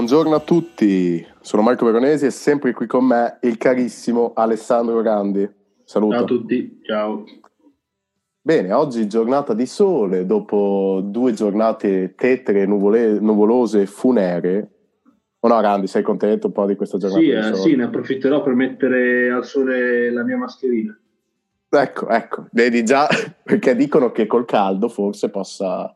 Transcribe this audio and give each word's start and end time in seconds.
Buongiorno 0.00 0.34
a 0.34 0.40
tutti, 0.40 1.22
sono 1.42 1.60
Marco 1.60 1.84
Veronesi 1.84 2.24
e 2.24 2.30
sempre 2.30 2.72
qui 2.72 2.86
con 2.86 3.04
me 3.04 3.36
il 3.42 3.58
carissimo 3.58 4.32
Alessandro 4.34 5.02
Grandi. 5.02 5.46
Saluto. 5.84 6.14
Ciao 6.14 6.22
a 6.22 6.26
tutti, 6.26 6.80
ciao. 6.82 7.24
Bene, 8.40 8.72
oggi 8.72 9.06
giornata 9.06 9.52
di 9.52 9.66
sole, 9.66 10.24
dopo 10.24 11.02
due 11.04 11.34
giornate 11.34 12.14
tetre, 12.16 12.64
nuvole, 12.64 13.20
nuvolose 13.20 13.82
e 13.82 13.86
funeree. 13.86 14.70
O 15.38 15.48
no, 15.48 15.58
Grandi, 15.58 15.86
sei 15.86 16.00
contento 16.00 16.46
un 16.46 16.54
po' 16.54 16.64
di 16.64 16.76
questa 16.76 16.96
giornata? 16.96 17.20
Sì, 17.20 17.28
eh, 17.28 17.54
sì, 17.54 17.76
ne 17.76 17.84
approfitterò 17.84 18.42
per 18.42 18.54
mettere 18.54 19.30
al 19.30 19.44
sole 19.44 20.10
la 20.10 20.24
mia 20.24 20.38
mascherina. 20.38 20.98
Ecco, 21.68 22.08
ecco, 22.08 22.46
vedi 22.52 22.84
già, 22.84 23.06
perché 23.44 23.76
dicono 23.76 24.12
che 24.12 24.26
col 24.26 24.46
caldo 24.46 24.88
forse 24.88 25.28
possa, 25.28 25.94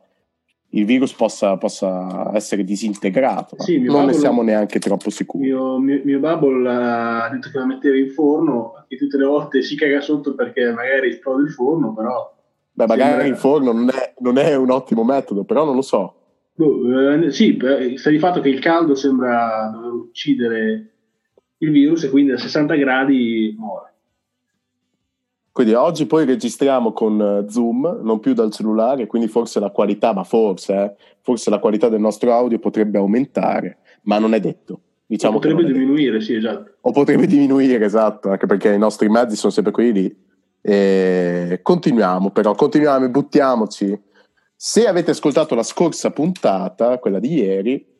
il 0.75 0.85
virus 0.85 1.13
possa, 1.13 1.57
possa 1.57 2.31
essere 2.33 2.63
disintegrato. 2.63 3.55
Sì, 3.59 3.79
non 3.79 4.05
ne 4.05 4.13
siamo 4.13 4.41
neanche 4.41 4.79
troppo 4.79 5.09
sicuri. 5.09 5.45
Mio, 5.45 5.77
mio, 5.79 6.01
mio 6.03 6.19
babbo 6.19 6.49
ha 6.67 7.29
detto 7.31 7.49
che 7.49 7.57
la 7.57 7.65
metteva 7.65 7.95
in 7.97 8.09
forno 8.09 8.85
e 8.87 8.97
tutte 8.97 9.17
le 9.17 9.25
volte 9.25 9.61
si 9.61 9.75
caga 9.75 10.01
sotto 10.01 10.35
perché 10.35 10.71
magari 10.71 11.09
esplode 11.09 11.43
il 11.43 11.51
forno, 11.51 11.93
però... 11.93 12.33
Beh, 12.73 12.87
magari 12.87 13.09
sembra... 13.09 13.27
in 13.27 13.35
forno 13.35 13.71
non 13.71 13.89
è, 13.89 14.13
non 14.19 14.37
è, 14.37 14.55
un 14.55 14.69
ottimo 14.69 15.05
metodo, 15.05 15.45
però 15.45 15.63
non 15.63 15.75
lo 15.75 15.81
so. 15.81 16.13
Eh, 16.57 17.31
sì, 17.31 17.57
sta 17.95 18.09
di 18.09 18.19
fatto 18.19 18.41
che 18.41 18.49
il 18.49 18.59
caldo 18.59 18.95
sembra 18.95 19.69
dover 19.73 19.91
uccidere 19.91 20.89
il 21.59 21.71
virus 21.71 22.03
e 22.03 22.09
quindi 22.09 22.31
a 22.31 22.37
60 22.37 22.75
gradi 22.75 23.55
muore. 23.57 23.93
Quindi 25.55 25.73
oggi 25.73 26.05
poi 26.05 26.25
registriamo 26.25 26.91
con 26.91 27.21
eh, 27.21 27.49
Zoom, 27.49 28.01
non 28.03 28.19
più 28.19 28.33
dal 28.33 28.51
cellulare, 28.51 29.07
quindi 29.07 29.29
forse 29.29 29.61
la 29.61 29.69
qualità, 29.69 30.11
ma 30.11 30.25
forse, 30.25 30.73
eh, 30.73 30.93
forse 31.21 31.49
la 31.49 31.59
qualità 31.59 31.87
del 31.87 32.01
nostro 32.01 32.33
audio 32.33 32.59
potrebbe 32.59 32.97
aumentare, 32.97 33.77
ma 34.01 34.19
non 34.19 34.33
è 34.33 34.41
detto. 34.41 34.81
Diciamo 35.05 35.35
potrebbe 35.35 35.63
diminuire, 35.63 36.19
sì, 36.19 36.33
esatto. 36.35 36.73
O 36.81 36.91
potrebbe 36.91 37.25
diminuire, 37.25 37.85
esatto, 37.85 38.31
anche 38.31 38.47
perché 38.47 38.73
i 38.73 38.77
nostri 38.77 39.07
mezzi 39.07 39.37
sono 39.37 39.53
sempre 39.53 39.71
quelli 39.71 40.13
E 40.59 41.61
continuiamo, 41.63 42.31
però, 42.31 42.53
continuiamo 42.53 43.05
e 43.05 43.09
buttiamoci. 43.09 43.97
Se 44.53 44.85
avete 44.85 45.11
ascoltato 45.11 45.55
la 45.55 45.63
scorsa 45.63 46.11
puntata, 46.11 46.99
quella 46.99 47.19
di 47.19 47.33
ieri, 47.33 47.94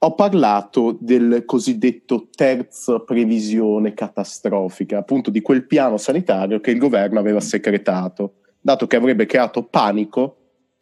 ho 0.00 0.14
parlato 0.14 0.96
del 1.00 1.42
cosiddetto 1.44 2.28
terza 2.34 3.00
previsione 3.00 3.94
catastrofica, 3.94 4.98
appunto 4.98 5.30
di 5.30 5.40
quel 5.40 5.66
piano 5.66 5.96
sanitario 5.96 6.60
che 6.60 6.70
il 6.70 6.78
governo 6.78 7.18
aveva 7.18 7.40
segretato, 7.40 8.34
dato 8.60 8.86
che 8.86 8.94
avrebbe 8.94 9.26
creato 9.26 9.64
panico, 9.64 10.36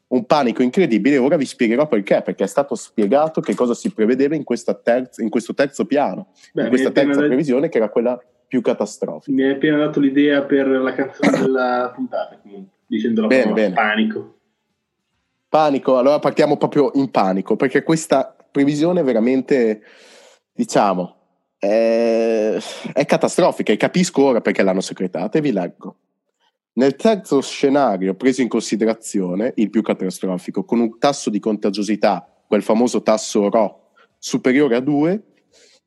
un 0.09 0.27
panico 0.27 0.63
incredibile. 0.63 1.17
Ora 1.17 1.37
vi 1.37 1.47
spiegherò 1.47 1.89
perché, 1.89 2.21
perché 2.23 2.45
è 2.45 2.49
stato 2.49 2.75
spiegato 2.75 3.41
che 3.41 3.55
cosa 3.55 3.73
si 3.73 3.91
prevedeva 3.91 4.35
in, 4.35 4.45
terza, 4.83 5.23
in 5.23 5.31
questo 5.31 5.55
terzo 5.55 5.87
piano, 5.87 6.33
Beh, 6.53 6.65
in 6.65 6.69
questa 6.69 6.91
terza 6.91 7.21
previsione 7.21 7.71
che 7.71 7.79
era 7.79 7.89
quella 7.89 8.21
più 8.47 8.61
catastrofica. 8.61 9.35
Mi 9.35 9.45
hai 9.45 9.53
appena 9.53 9.79
dato 9.79 9.99
l'idea 9.99 10.43
per 10.43 10.69
la 10.69 10.93
canzone 10.93 11.31
della 11.41 11.91
puntata, 11.95 12.39
dicendo 12.87 13.23
la 13.23 13.27
bene, 13.29 13.53
bene. 13.53 13.75
panico. 13.75 14.35
Panico, 15.49 15.97
allora 15.97 16.19
partiamo 16.19 16.59
proprio 16.59 16.91
in 16.95 17.11
panico, 17.11 17.57
perché 17.57 17.83
questa 17.83 18.36
previsione 18.57 19.03
veramente, 19.03 19.83
diciamo, 20.51 21.15
è, 21.59 22.57
è 22.95 23.05
catastrofica 23.05 23.71
e 23.71 23.77
capisco 23.77 24.23
ora 24.23 24.41
perché 24.41 24.63
l'hanno 24.63 24.81
secretata 24.81 25.37
e 25.37 25.43
vi 25.43 25.53
leggo. 25.53 25.97
Nel 26.77 26.97
terzo 26.97 27.43
scenario 27.43 28.15
preso 28.15 28.41
in 28.41 28.49
considerazione, 28.49 29.53
il 29.57 29.69
più 29.69 29.83
catastrofico, 29.83 30.65
con 30.65 30.81
un 30.81 30.99
tasso 30.99 31.29
di 31.29 31.39
contagiosità, 31.39 32.27
quel 32.47 32.63
famoso 32.63 33.03
tasso 33.03 33.51
RO, 33.51 33.91
superiore 34.19 34.77
a 34.77 34.81
2, 34.81 35.23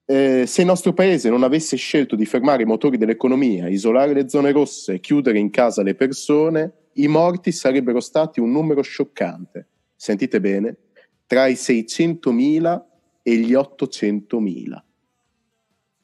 eh, 0.05 0.43
se 0.45 0.61
il 0.61 0.67
nostro 0.67 0.93
paese 0.93 1.29
non 1.29 1.41
avesse 1.41 1.75
scelto 1.75 2.15
di 2.15 2.25
fermare 2.25 2.61
i 2.61 2.67
motori 2.67 2.97
dell'economia, 2.97 3.67
isolare 3.67 4.13
le 4.13 4.29
zone 4.29 4.51
rosse 4.51 4.93
e 4.93 4.99
chiudere 4.99 5.39
in 5.39 5.49
casa 5.49 5.81
le 5.81 5.95
persone, 5.95 6.73
i 6.93 7.07
morti 7.07 7.51
sarebbero 7.51 7.99
stati 7.99 8.39
un 8.39 8.51
numero 8.51 8.81
scioccante. 8.81 9.67
Sentite 9.95 10.39
bene, 10.39 10.75
tra 11.29 11.45
i 11.45 11.53
600.000 11.53 12.83
e 13.21 13.35
gli 13.35 13.53
800.000. 13.53 14.81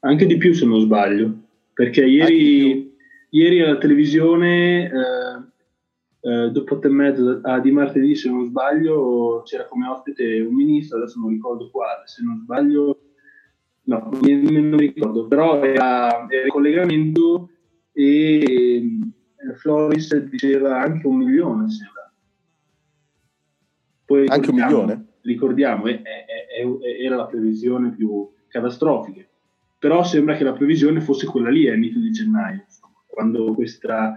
Anche 0.01 0.25
di 0.27 0.37
più 0.37 0.53
se 0.53 0.67
non 0.67 0.81
sbaglio, 0.81 1.35
perché 1.73 2.05
ieri, 2.05 2.95
ieri 3.31 3.59
alla 3.59 3.79
televisione, 3.79 4.85
eh, 4.85 6.29
eh, 6.29 6.51
dopo 6.51 6.79
e 6.79 6.89
mezzo 6.89 7.39
ah, 7.41 7.59
di 7.59 7.71
martedì 7.71 8.15
se 8.15 8.29
non 8.29 8.45
sbaglio, 8.45 9.41
c'era 9.45 9.65
come 9.65 9.87
ospite 9.87 10.41
un 10.41 10.53
ministro, 10.53 10.97
adesso 10.97 11.19
non 11.19 11.29
ricordo 11.29 11.71
quale, 11.71 12.03
se 12.05 12.21
non 12.21 12.41
sbaglio, 12.43 12.99
no, 13.85 14.09
non 14.11 14.77
ricordo, 14.77 15.25
però 15.25 15.63
era, 15.63 16.27
era 16.29 16.43
in 16.43 16.49
collegamento 16.49 17.49
e 17.93 18.75
eh, 18.75 19.55
Floris 19.55 20.15
diceva 20.17 20.79
anche 20.79 21.07
un 21.07 21.17
milione, 21.17 21.67
sembra. 21.67 22.13
Poi 24.05 24.27
anche 24.27 24.49
un 24.51 24.55
milione? 24.55 25.13
Ricordiamo, 25.25 25.87
è, 25.87 26.01
è, 26.01 26.25
è, 26.61 27.03
era 27.03 27.15
la 27.15 27.25
previsione 27.25 27.91
più 27.91 28.29
catastrofica, 28.47 29.23
però 29.77 30.03
sembra 30.03 30.35
che 30.35 30.43
la 30.43 30.53
previsione 30.53 31.01
fosse 31.01 31.27
quella 31.27 31.49
lì 31.49 31.67
a 31.67 31.73
inizio 31.73 31.99
di 31.99 32.11
gennaio, 32.11 32.65
quando 33.07 33.53
questa 33.53 34.15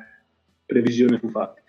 previsione 0.65 1.19
fu 1.19 1.29
fatta. 1.29 1.63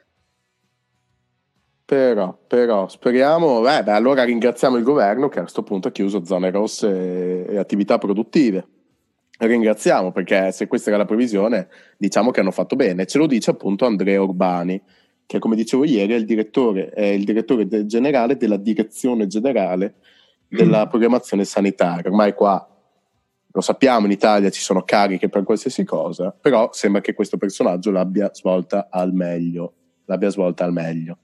Però, 1.86 2.38
però, 2.46 2.88
speriamo, 2.88 3.62
beh, 3.62 3.84
beh, 3.84 3.92
allora 3.92 4.24
ringraziamo 4.24 4.78
il 4.78 4.84
governo 4.84 5.28
che 5.28 5.40
a 5.40 5.42
questo 5.42 5.64
punto 5.64 5.88
ha 5.88 5.92
chiuso 5.92 6.24
zone 6.24 6.52
rosse 6.52 7.48
e, 7.48 7.54
e 7.54 7.58
attività 7.58 7.98
produttive. 7.98 8.68
Ringraziamo 9.40 10.12
perché 10.12 10.52
se 10.52 10.68
questa 10.68 10.90
era 10.90 11.00
la 11.00 11.06
previsione, 11.06 11.68
diciamo 11.98 12.30
che 12.30 12.42
hanno 12.42 12.52
fatto 12.52 12.76
bene. 12.76 13.08
Ce 13.08 13.18
lo 13.18 13.26
dice 13.26 13.50
appunto 13.50 13.88
Andrea 13.88 14.22
Urbani, 14.22 14.80
che 15.29 15.38
come 15.38 15.56
dicevo 15.56 15.84
ieri 15.85 16.13
è 16.13 16.16
il 16.16 16.25
direttore, 16.25 16.90
è 16.90 17.06
il 17.06 17.23
direttore 17.23 17.67
de- 17.67 17.85
generale 17.85 18.35
della 18.35 18.57
direzione 18.57 19.28
generale 19.28 19.97
della 20.47 20.88
mm. 20.88 20.90
programmazione 20.90 21.45
sanitaria. 21.45 22.09
Ormai 22.09 22.34
qua 22.34 22.67
lo 23.51 23.62
sappiamo, 23.62 24.07
in 24.07 24.12
Italia 24.12 24.50
ci 24.50 24.59
sono 24.59 24.81
cariche 24.81 25.29
per 25.29 25.44
qualsiasi 25.44 25.84
cosa, 25.84 26.31
però 26.31 26.69
sembra 26.72 27.01
che 27.01 27.13
questo 27.13 27.38
personaggio 27.38 27.91
l'abbia 27.91 28.31
svolta 28.34 28.88
al 28.90 29.13
meglio. 29.13 29.73
L'abbia 30.06 30.29
svolta 30.29 30.66
al 30.66 30.73
meglio. 30.73 31.19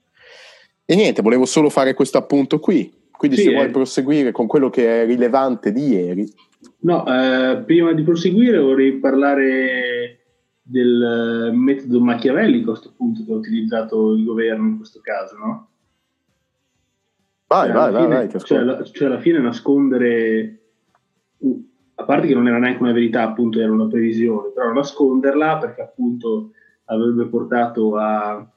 E 0.86 0.94
niente, 0.96 1.24
volevo 1.24 1.46
solo 1.46 1.72
fare 1.72 1.96
questo 1.96 2.20
appunto 2.20 2.60
qui. 2.60 3.08
Quindi, 3.10 3.38
sì, 3.38 3.46
se 3.46 3.50
eh. 3.50 3.54
vuoi 3.56 3.72
proseguire 3.72 4.32
con 4.32 4.46
quello 4.46 4.70
che 4.70 5.02
è 5.02 5.06
rilevante 5.08 5.72
di 5.72 5.88
ieri. 5.88 6.32
No, 6.82 7.04
eh, 7.08 7.58
prima 7.66 7.92
di 7.94 8.04
proseguire 8.04 8.60
vorrei 8.60 9.00
parlare 9.00 9.95
del 10.68 11.50
eh, 11.52 11.56
metodo 11.56 12.02
machiavellico 12.02 12.72
a 12.72 12.74
questo 12.74 12.94
punto 12.98 13.24
che 13.24 13.32
ha 13.32 13.36
utilizzato 13.36 14.14
il 14.14 14.24
governo 14.24 14.68
in 14.70 14.78
questo 14.78 15.00
caso, 15.00 15.38
no? 15.38 15.70
Vai, 17.46 17.68
cioè, 17.68 17.76
vai, 17.76 17.92
vai, 17.92 18.02
fine, 18.02 18.16
vai 18.16 18.42
cioè, 18.42 18.64
la, 18.64 18.84
cioè, 18.84 19.08
alla 19.08 19.20
fine 19.20 19.38
nascondere, 19.38 20.60
a 21.94 22.04
parte 22.04 22.26
che 22.26 22.34
non 22.34 22.48
era 22.48 22.58
neanche 22.58 22.82
una 22.82 22.94
verità, 22.94 23.22
appunto 23.22 23.60
era 23.60 23.72
una 23.72 23.86
previsione, 23.86 24.50
però 24.56 24.74
nasconderla 24.74 25.60
perché 25.60 25.82
appunto 25.84 26.52
avrebbe 26.86 27.28
portato 27.28 27.96
a 27.98 28.52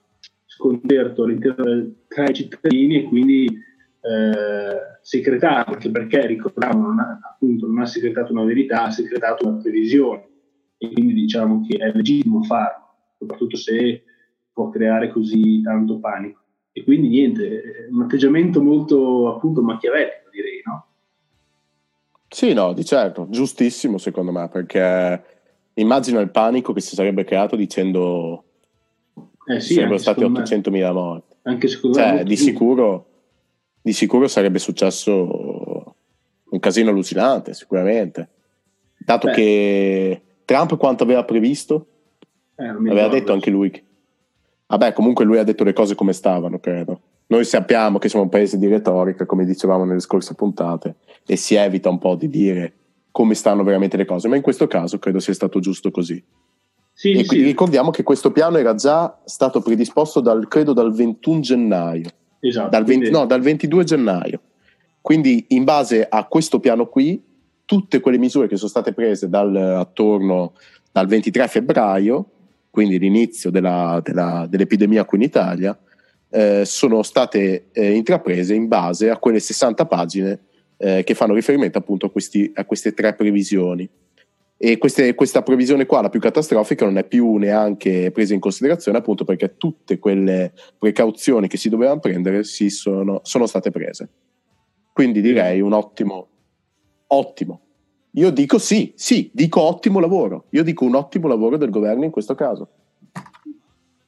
sconcerto 0.46 1.24
all'interno 1.24 1.92
tra 2.08 2.24
i 2.24 2.34
cittadini 2.34 2.96
e 2.96 3.02
quindi 3.04 3.44
eh, 3.46 4.98
secretato, 5.02 5.72
anche 5.72 5.90
perché 5.90 6.22
ha, 6.22 7.18
appunto 7.32 7.66
non 7.66 7.80
ha 7.80 7.86
secretato 7.86 8.32
una 8.32 8.44
verità, 8.44 8.84
ha 8.84 8.90
secretato 8.90 9.46
una 9.46 9.58
previsione 9.58 10.26
e 10.78 10.92
quindi 10.92 11.12
diciamo 11.12 11.66
che 11.66 11.76
è 11.76 11.92
legittimo 11.92 12.42
farlo, 12.44 12.86
soprattutto 13.18 13.56
se 13.56 14.04
può 14.52 14.70
creare 14.70 15.10
così 15.10 15.60
tanto 15.62 15.98
panico. 15.98 16.40
E 16.72 16.84
quindi 16.84 17.08
niente, 17.08 17.88
un 17.90 18.02
atteggiamento 18.02 18.62
molto 18.62 19.34
appunto 19.34 19.62
machiavellico 19.62 20.30
direi, 20.30 20.62
no? 20.64 20.86
Sì, 22.28 22.52
no, 22.52 22.72
di 22.72 22.84
certo, 22.84 23.26
giustissimo 23.28 23.98
secondo 23.98 24.30
me, 24.30 24.48
perché 24.48 25.24
immagina 25.74 26.20
il 26.20 26.30
panico 26.30 26.72
che 26.72 26.80
si 26.80 26.94
sarebbe 26.94 27.24
creato 27.24 27.56
dicendo 27.56 28.44
eh 29.46 29.60
sì, 29.60 29.74
sarebbero 29.74 29.98
stati 29.98 30.22
800.000 30.22 30.92
morti. 30.92 31.36
Anche 31.42 31.68
secondo 31.68 31.96
cioè, 31.98 32.12
me. 32.14 32.24
Di 32.24 32.36
sicuro, 32.36 33.06
di 33.80 33.92
sicuro 33.92 34.28
sarebbe 34.28 34.58
successo 34.58 35.94
un 36.50 36.58
casino 36.60 36.90
allucinante, 36.90 37.54
sicuramente. 37.54 38.28
Dato 38.98 39.28
Beh. 39.28 39.32
che 39.32 40.22
Trump 40.48 40.78
quanto 40.78 41.02
aveva 41.02 41.24
previsto? 41.24 41.86
Eh, 42.56 42.66
aveva 42.66 43.08
detto 43.08 43.34
anche 43.34 43.50
lui. 43.50 43.70
Che... 43.70 43.82
Vabbè, 44.66 44.94
comunque 44.94 45.26
lui 45.26 45.36
ha 45.36 45.44
detto 45.44 45.62
le 45.62 45.74
cose 45.74 45.94
come 45.94 46.14
stavano, 46.14 46.58
credo. 46.58 47.00
Noi 47.26 47.44
sappiamo 47.44 47.98
che 47.98 48.08
siamo 48.08 48.24
un 48.24 48.30
paese 48.30 48.56
di 48.56 48.66
retorica, 48.66 49.26
come 49.26 49.44
dicevamo 49.44 49.84
nelle 49.84 50.00
scorse 50.00 50.34
puntate, 50.34 50.94
e 51.26 51.36
si 51.36 51.54
evita 51.54 51.90
un 51.90 51.98
po' 51.98 52.14
di 52.14 52.30
dire 52.30 52.72
come 53.10 53.34
stanno 53.34 53.62
veramente 53.62 53.98
le 53.98 54.06
cose, 54.06 54.26
ma 54.28 54.36
in 54.36 54.42
questo 54.42 54.66
caso 54.66 54.98
credo 54.98 55.18
sia 55.18 55.34
stato 55.34 55.60
giusto 55.60 55.90
così. 55.90 56.24
Sì, 56.94 57.12
e 57.12 57.24
sì. 57.24 57.42
ricordiamo 57.42 57.90
che 57.90 58.02
questo 58.02 58.32
piano 58.32 58.56
era 58.56 58.74
già 58.74 59.20
stato 59.26 59.60
predisposto 59.60 60.20
dal, 60.20 60.48
credo 60.48 60.72
dal 60.72 60.94
21 60.94 61.40
gennaio. 61.40 62.08
Esatto. 62.40 62.70
Dal 62.70 62.84
20, 62.84 63.00
quindi... 63.00 63.18
No, 63.18 63.26
dal 63.26 63.42
22 63.42 63.84
gennaio. 63.84 64.40
Quindi 65.02 65.44
in 65.48 65.64
base 65.64 66.06
a 66.08 66.24
questo 66.24 66.58
piano 66.58 66.86
qui, 66.86 67.22
tutte 67.68 68.00
quelle 68.00 68.16
misure 68.16 68.48
che 68.48 68.56
sono 68.56 68.70
state 68.70 68.94
prese 68.94 69.28
dal, 69.28 69.54
attorno 69.54 70.54
dal 70.90 71.06
23 71.06 71.48
febbraio, 71.48 72.30
quindi 72.70 72.98
l'inizio 72.98 73.50
della, 73.50 74.00
della, 74.02 74.46
dell'epidemia 74.48 75.04
qui 75.04 75.18
in 75.18 75.24
Italia, 75.24 75.78
eh, 76.30 76.62
sono 76.64 77.02
state 77.02 77.66
eh, 77.72 77.92
intraprese 77.92 78.54
in 78.54 78.68
base 78.68 79.10
a 79.10 79.18
quelle 79.18 79.38
60 79.38 79.84
pagine 79.84 80.40
eh, 80.78 81.04
che 81.04 81.12
fanno 81.12 81.34
riferimento 81.34 81.76
appunto 81.76 82.06
a, 82.06 82.10
questi, 82.10 82.50
a 82.54 82.64
queste 82.64 82.94
tre 82.94 83.14
previsioni. 83.14 83.86
E 84.56 84.78
queste, 84.78 85.14
questa 85.14 85.42
previsione 85.42 85.84
qua, 85.84 86.00
la 86.00 86.08
più 86.08 86.20
catastrofica, 86.20 86.86
non 86.86 86.96
è 86.96 87.04
più 87.04 87.36
neanche 87.36 88.10
presa 88.12 88.32
in 88.32 88.40
considerazione 88.40 88.96
appunto 88.96 89.24
perché 89.24 89.58
tutte 89.58 89.98
quelle 89.98 90.52
precauzioni 90.78 91.48
che 91.48 91.58
si 91.58 91.68
dovevano 91.68 92.00
prendere 92.00 92.44
si 92.44 92.70
sono, 92.70 93.20
sono 93.24 93.44
state 93.44 93.70
prese. 93.70 94.08
Quindi 94.90 95.20
direi 95.20 95.60
un 95.60 95.74
ottimo, 95.74 96.28
ottimo. 97.08 97.60
Io 98.12 98.30
dico 98.30 98.58
sì, 98.58 98.92
sì, 98.96 99.30
dico 99.32 99.60
ottimo 99.60 100.00
lavoro. 100.00 100.46
Io 100.50 100.62
dico 100.62 100.84
un 100.84 100.94
ottimo 100.94 101.28
lavoro 101.28 101.56
del 101.56 101.70
governo 101.70 102.04
in 102.04 102.10
questo 102.10 102.34
caso. 102.34 102.68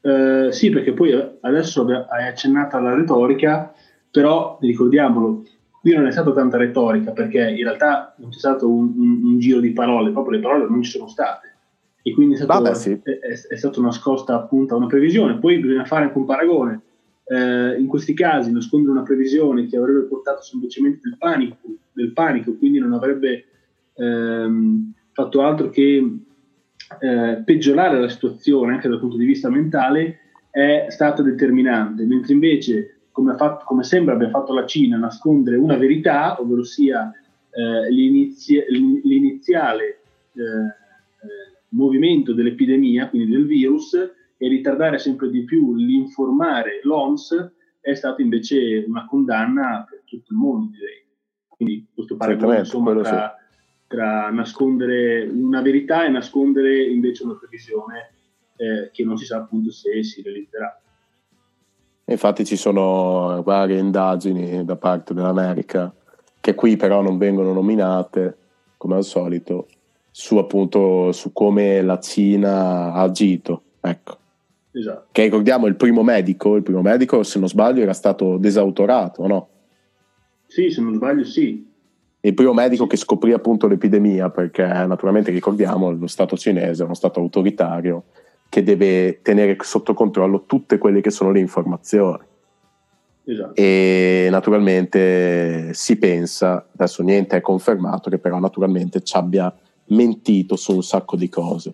Eh, 0.01 0.49
sì, 0.51 0.71
perché 0.71 0.93
poi 0.93 1.13
adesso 1.41 1.85
hai 1.85 2.27
accennato 2.27 2.77
alla 2.77 2.95
retorica, 2.95 3.73
però 4.11 4.57
ricordiamolo, 4.61 5.45
qui 5.81 5.95
non 5.95 6.07
è 6.07 6.13
stata 6.13 6.33
tanta 6.33 6.57
retorica 6.57 7.13
perché 7.13 7.51
in 7.51 7.65
realtà 7.65 8.15
non 8.19 8.31
c'è 8.31 8.39
stato 8.39 8.69
un, 8.69 8.95
un, 8.97 9.21
un, 9.25 9.39
giro 9.39 9.61
di 9.61 9.73
parole, 9.73 10.11
proprio 10.11 10.39
le 10.39 10.43
parole 10.43 10.67
non 10.69 10.83
ci 10.83 10.93
sono 10.93 11.09
state 11.09 11.51
e 12.03 12.15
quindi 12.15 12.35
è, 12.35 12.37
stato, 12.39 12.63
Vabbè, 12.63 12.75
sì. 12.75 12.99
è, 13.03 13.11
è, 13.11 13.49
è 13.49 13.57
stata 13.57 13.81
nascosta 13.81 14.35
appunto 14.35 14.77
una 14.77 14.87
previsione. 14.87 15.39
Poi 15.39 15.59
bisogna 15.59 15.85
fare 15.85 16.05
anche 16.05 16.19
un 16.19 16.25
paragone. 16.25 16.81
Eh, 17.33 17.79
in 17.79 17.87
questi 17.87 18.13
casi 18.13 18.51
nascondere 18.51 18.91
una 18.91 19.05
previsione 19.05 19.67
che 19.67 19.77
avrebbe 19.77 20.01
portato 20.09 20.43
semplicemente 20.43 20.99
del 21.05 21.17
panico, 21.17 21.59
del 21.93 22.13
panico 22.13 22.57
quindi 22.57 22.81
non 22.81 22.93
avrebbe 22.93 23.45
ehm, 23.95 24.93
fatto 25.13 25.41
altro 25.41 25.71
che 25.71 26.19
eh, 26.99 27.43
peggiorare 27.45 28.01
la 28.01 28.09
situazione 28.09 28.73
anche 28.73 28.89
dal 28.89 28.99
punto 28.99 29.17
di 29.17 29.27
vista 29.27 29.49
mentale 29.49 30.19
è 30.51 30.87
stata 30.89 31.23
determinante, 31.23 32.05
mentre 32.05 32.33
invece 32.33 33.03
come, 33.13 33.37
fatto, 33.37 33.65
come, 33.65 33.85
sembra 33.85 34.15
abbia 34.15 34.31
fatto 34.31 34.53
la 34.53 34.67
Cina, 34.67 34.97
nascondere 34.97 35.57
una 35.57 35.77
verità, 35.77 36.41
ovvero 36.41 36.65
sia 36.65 37.13
eh, 37.51 37.91
l'inizi- 37.93 38.65
l'iniziale 39.05 40.01
eh, 40.33 40.43
eh, 40.43 41.59
movimento 41.69 42.33
dell'epidemia, 42.33 43.09
quindi 43.09 43.31
del 43.31 43.47
virus, 43.47 43.97
e 44.43 44.49
ritardare 44.49 44.97
sempre 44.97 45.29
di 45.29 45.45
più 45.45 45.75
l'informare 45.75 46.81
l'OMS, 46.85 47.53
è 47.79 47.93
stata 47.93 48.23
invece 48.23 48.83
una 48.89 49.05
condanna 49.05 49.85
per 49.87 50.01
tutto 50.07 50.33
il 50.33 50.39
mondo, 50.39 50.71
direi. 50.71 51.05
Quindi 51.47 51.87
questo 51.93 52.17
paragone 52.17 52.61
insomma, 52.61 52.99
tra, 53.03 53.37
tra, 53.87 54.31
nascondere 54.31 55.29
una 55.29 55.61
verità 55.61 56.07
e 56.07 56.09
nascondere 56.09 56.85
invece 56.85 57.25
una 57.25 57.37
previsione 57.37 58.15
eh, 58.57 58.89
che 58.91 59.05
non 59.05 59.19
si 59.19 59.27
sa 59.27 59.37
appunto 59.37 59.71
se 59.71 60.03
si 60.03 60.23
realizzerà. 60.23 60.81
Infatti 62.07 62.47
ci 62.47 62.57
sono 62.57 63.43
varie 63.45 63.79
indagini 63.79 64.65
da 64.65 64.77
parte 64.77 65.13
dell'America 65.13 65.95
che 66.41 66.55
qui 66.55 66.79
però 66.79 67.03
non 67.03 67.19
vengono 67.19 67.53
nominate, 67.53 68.39
come 68.79 68.95
al 68.95 69.05
solito, 69.05 69.67
su 70.11 70.39
appunto 70.39 71.13
su 71.13 71.35
come 71.35 71.83
la 71.83 72.01
Cina 72.01 72.95
ha 72.95 73.03
agito. 73.03 73.65
Ecco. 73.83 74.20
Esatto. 74.73 75.09
Che 75.11 75.23
ricordiamo 75.23 75.67
il 75.67 75.75
primo 75.75 76.03
medico, 76.03 76.57
il 76.57 76.63
primo 76.63 76.83
medico, 76.83 77.23
se 77.23 77.39
non 77.39 77.49
sbaglio, 77.49 77.83
era 77.83 77.93
stato 77.93 78.37
desautorato, 78.37 79.27
no? 79.27 79.49
Sì, 80.47 80.71
se 80.71 80.81
non 80.81 80.95
sbaglio, 80.95 81.25
sì. 81.25 81.69
Il 82.21 82.35
primo 82.35 82.53
medico 82.53 82.87
che 82.87 82.97
scoprì 82.97 83.33
appunto 83.33 83.67
l'epidemia, 83.67 84.31
perché 84.31 84.63
naturalmente 84.63 85.31
ricordiamo 85.31 85.91
lo 85.91 86.07
Stato 86.07 86.37
cinese 86.37 86.83
è 86.83 86.85
uno 86.85 86.95
Stato 86.95 87.19
autoritario 87.19 88.05
che 88.49 88.63
deve 88.63 89.23
tenere 89.23 89.57
sotto 89.61 89.95
controllo 89.95 90.45
tutte 90.45 90.77
quelle 90.77 91.01
che 91.01 91.11
sono 91.11 91.31
le 91.31 91.41
informazioni. 91.41 92.29
Esatto. 93.25 93.55
E 93.55 94.29
naturalmente 94.31 95.73
si 95.73 95.97
pensa, 95.97 96.67
adesso 96.75 97.03
niente 97.03 97.37
è 97.37 97.41
confermato, 97.41 98.11
che 98.11 98.19
però 98.19 98.39
naturalmente 98.39 99.03
ci 99.03 99.17
abbia 99.17 99.55
mentito 99.87 100.57
su 100.57 100.75
un 100.75 100.83
sacco 100.83 101.17
di 101.17 101.29
cose. 101.29 101.73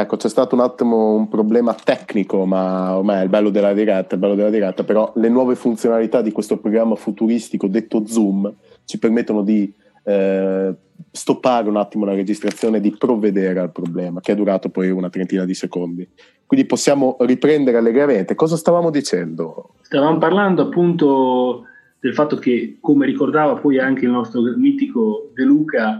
Ecco, 0.00 0.16
c'è 0.16 0.28
stato 0.28 0.54
un 0.54 0.60
attimo 0.60 1.14
un 1.14 1.28
problema 1.28 1.74
tecnico, 1.74 2.46
ma 2.46 2.96
ormai 2.96 3.18
è 3.18 3.22
il 3.24 3.28
bello 3.28 3.50
della 3.50 3.72
diretta, 3.72 4.14
il 4.14 4.20
bello 4.20 4.36
della 4.36 4.48
diretta, 4.48 4.84
però 4.84 5.12
le 5.16 5.28
nuove 5.28 5.56
funzionalità 5.56 6.22
di 6.22 6.30
questo 6.30 6.56
programma 6.56 6.94
futuristico 6.94 7.66
detto 7.66 8.06
Zoom 8.06 8.54
ci 8.84 9.00
permettono 9.00 9.42
di 9.42 9.74
eh, 10.04 10.72
stoppare 11.10 11.68
un 11.68 11.76
attimo 11.78 12.04
la 12.04 12.14
registrazione, 12.14 12.80
di 12.80 12.94
provvedere 12.96 13.58
al 13.58 13.72
problema, 13.72 14.20
che 14.20 14.30
è 14.30 14.36
durato 14.36 14.68
poi 14.68 14.88
una 14.90 15.10
trentina 15.10 15.44
di 15.44 15.54
secondi. 15.54 16.08
Quindi 16.46 16.64
possiamo 16.64 17.16
riprendere 17.18 17.78
allegramente. 17.78 18.36
Cosa 18.36 18.56
stavamo 18.56 18.90
dicendo? 18.90 19.74
Stavamo 19.80 20.18
parlando 20.18 20.62
appunto 20.62 21.64
del 21.98 22.14
fatto 22.14 22.36
che, 22.36 22.78
come 22.80 23.04
ricordava 23.04 23.56
poi 23.56 23.80
anche 23.80 24.04
il 24.04 24.12
nostro 24.12 24.42
mitico 24.42 25.32
De 25.34 25.42
Luca, 25.42 25.98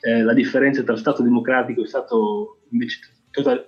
eh, 0.00 0.22
la 0.22 0.32
differenza 0.32 0.84
tra 0.84 0.96
Stato 0.96 1.24
democratico 1.24 1.82
e 1.82 1.86
Stato 1.86 2.58
invece 2.70 3.00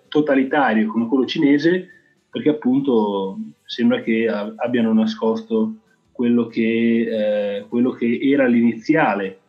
totalitario 0.09 0.87
come 0.89 1.07
quello 1.09 1.27
cinese, 1.27 1.89
perché 2.31 2.51
appunto 2.51 3.39
sembra 3.65 4.01
che 4.03 4.29
abbiano 4.29 4.93
nascosto 4.93 5.77
quello 6.13 6.47
che, 6.47 7.57
eh, 7.59 7.67
quello 7.69 7.91
che 7.91 8.19
era 8.23 8.47
l'iniziale 8.47 9.41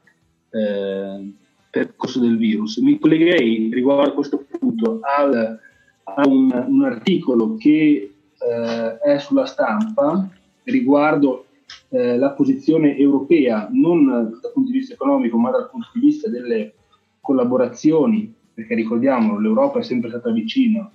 eh, 0.49 1.31
percorso 1.69 2.19
del 2.19 2.37
virus. 2.37 2.77
Mi 2.77 2.97
collegherei 2.97 3.69
riguardo 3.71 4.09
a 4.09 4.13
questo 4.13 4.45
punto 4.59 4.99
al, 5.01 5.59
a 6.03 6.27
un, 6.27 6.65
un, 6.67 6.83
articolo 6.83 7.55
che 7.55 8.11
eh, 8.37 8.97
è 8.97 9.17
sulla 9.19 9.45
stampa 9.45 10.27
riguardo 10.63 11.45
eh, 11.89 12.17
la 12.17 12.31
posizione 12.31 12.97
europea, 12.97 13.67
non 13.71 14.05
dal 14.05 14.51
punto 14.53 14.71
di 14.71 14.77
vista 14.77 14.93
economico, 14.93 15.37
ma 15.37 15.51
dal 15.51 15.69
punto 15.69 15.89
di 15.93 15.99
vista 15.99 16.29
delle 16.29 16.73
collaborazioni, 17.19 18.33
perché 18.55 18.73
ricordiamo 18.73 19.37
l'Europa 19.37 19.79
è 19.79 19.83
sempre 19.83 20.09
stata 20.09 20.31
vicina 20.31 20.89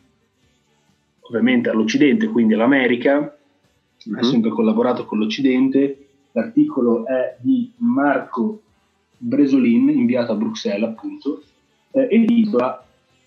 ovviamente 1.20 1.70
all'Occidente, 1.70 2.26
quindi 2.26 2.54
all'America, 2.54 3.18
mm-hmm. 3.18 4.18
ha 4.18 4.24
mhm. 4.24 4.30
sempre 4.30 4.50
collaborato 4.50 5.04
con 5.04 5.18
l'Occidente. 5.18 6.06
L'articolo 6.32 7.06
è 7.06 7.36
di 7.40 7.70
Marco 7.76 8.62
Bresolin, 9.16 9.90
inviato 9.90 10.32
a 10.32 10.36
Bruxelles 10.36 10.88
appunto, 10.88 11.42
eh, 11.92 12.08
e 12.10 12.24
titola, 12.24 12.84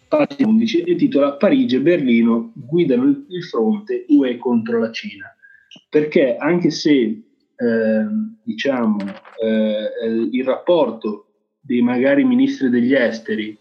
pagina 0.08 0.50
11, 0.50 0.82
e 0.82 0.96
titola 0.96 1.34
Parigi 1.34 1.76
e 1.76 1.82
Berlino 1.82 2.52
guidano 2.54 3.04
il, 3.04 3.44
fronte 3.44 4.06
UE 4.10 4.38
contro 4.38 4.80
la 4.80 4.92
Cina. 4.92 5.34
Perché 5.90 6.38
anche 6.38 6.72
se 6.72 6.92
eh, 6.94 8.06
diciamo 8.44 8.98
eh, 9.42 10.28
il 10.32 10.44
rapporto 10.44 11.28
dei 11.60 11.82
magari 11.82 12.24
ministri 12.24 12.70
degli 12.70 12.94
esteri, 12.94 13.58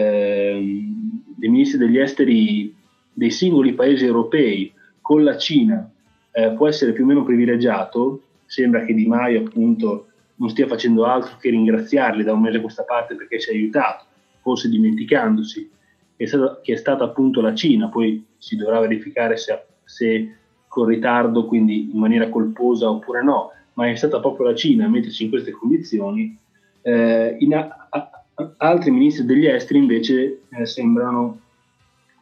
dei 0.00 1.48
ministri 1.48 1.78
degli 1.78 1.98
esteri 1.98 2.74
dei 3.12 3.30
singoli 3.30 3.74
paesi 3.74 4.04
europei 4.04 4.72
con 5.00 5.22
la 5.22 5.36
Cina 5.36 5.88
eh, 6.32 6.50
può 6.50 6.66
essere 6.66 6.92
più 6.92 7.04
o 7.04 7.06
meno 7.06 7.22
privilegiato, 7.22 8.22
sembra 8.46 8.84
che 8.84 8.92
Di 8.92 9.06
Maio 9.06 9.44
appunto 9.46 10.06
non 10.36 10.48
stia 10.50 10.66
facendo 10.66 11.04
altro 11.04 11.36
che 11.38 11.50
ringraziarli 11.50 12.24
da 12.24 12.32
un 12.32 12.40
mese 12.40 12.56
a 12.58 12.60
questa 12.60 12.82
parte 12.82 13.14
perché 13.14 13.38
ci 13.38 13.50
ha 13.50 13.52
aiutato, 13.52 14.04
forse 14.40 14.68
dimenticandosi 14.68 15.70
che 16.16 16.24
è, 16.24 16.26
stata, 16.26 16.60
che 16.60 16.72
è 16.72 16.76
stata 16.76 17.04
appunto 17.04 17.40
la 17.40 17.54
Cina, 17.54 17.88
poi 17.88 18.24
si 18.38 18.56
dovrà 18.56 18.80
verificare 18.80 19.36
se, 19.36 19.64
se, 19.84 20.36
con 20.66 20.86
ritardo, 20.86 21.46
quindi 21.46 21.90
in 21.92 21.98
maniera 21.98 22.28
colposa 22.28 22.90
oppure 22.90 23.22
no, 23.22 23.52
ma 23.74 23.88
è 23.88 23.94
stata 23.94 24.20
proprio 24.20 24.46
la 24.46 24.54
Cina 24.54 24.86
a 24.86 24.88
metterci 24.88 25.24
in 25.24 25.30
queste 25.30 25.52
condizioni. 25.52 26.36
Eh, 26.82 27.36
in 27.38 27.54
a, 27.54 27.88
a, 27.90 28.23
altri 28.58 28.90
ministri 28.90 29.24
degli 29.24 29.46
esteri 29.46 29.78
invece 29.78 30.40
eh, 30.50 30.66
sembrano 30.66 31.40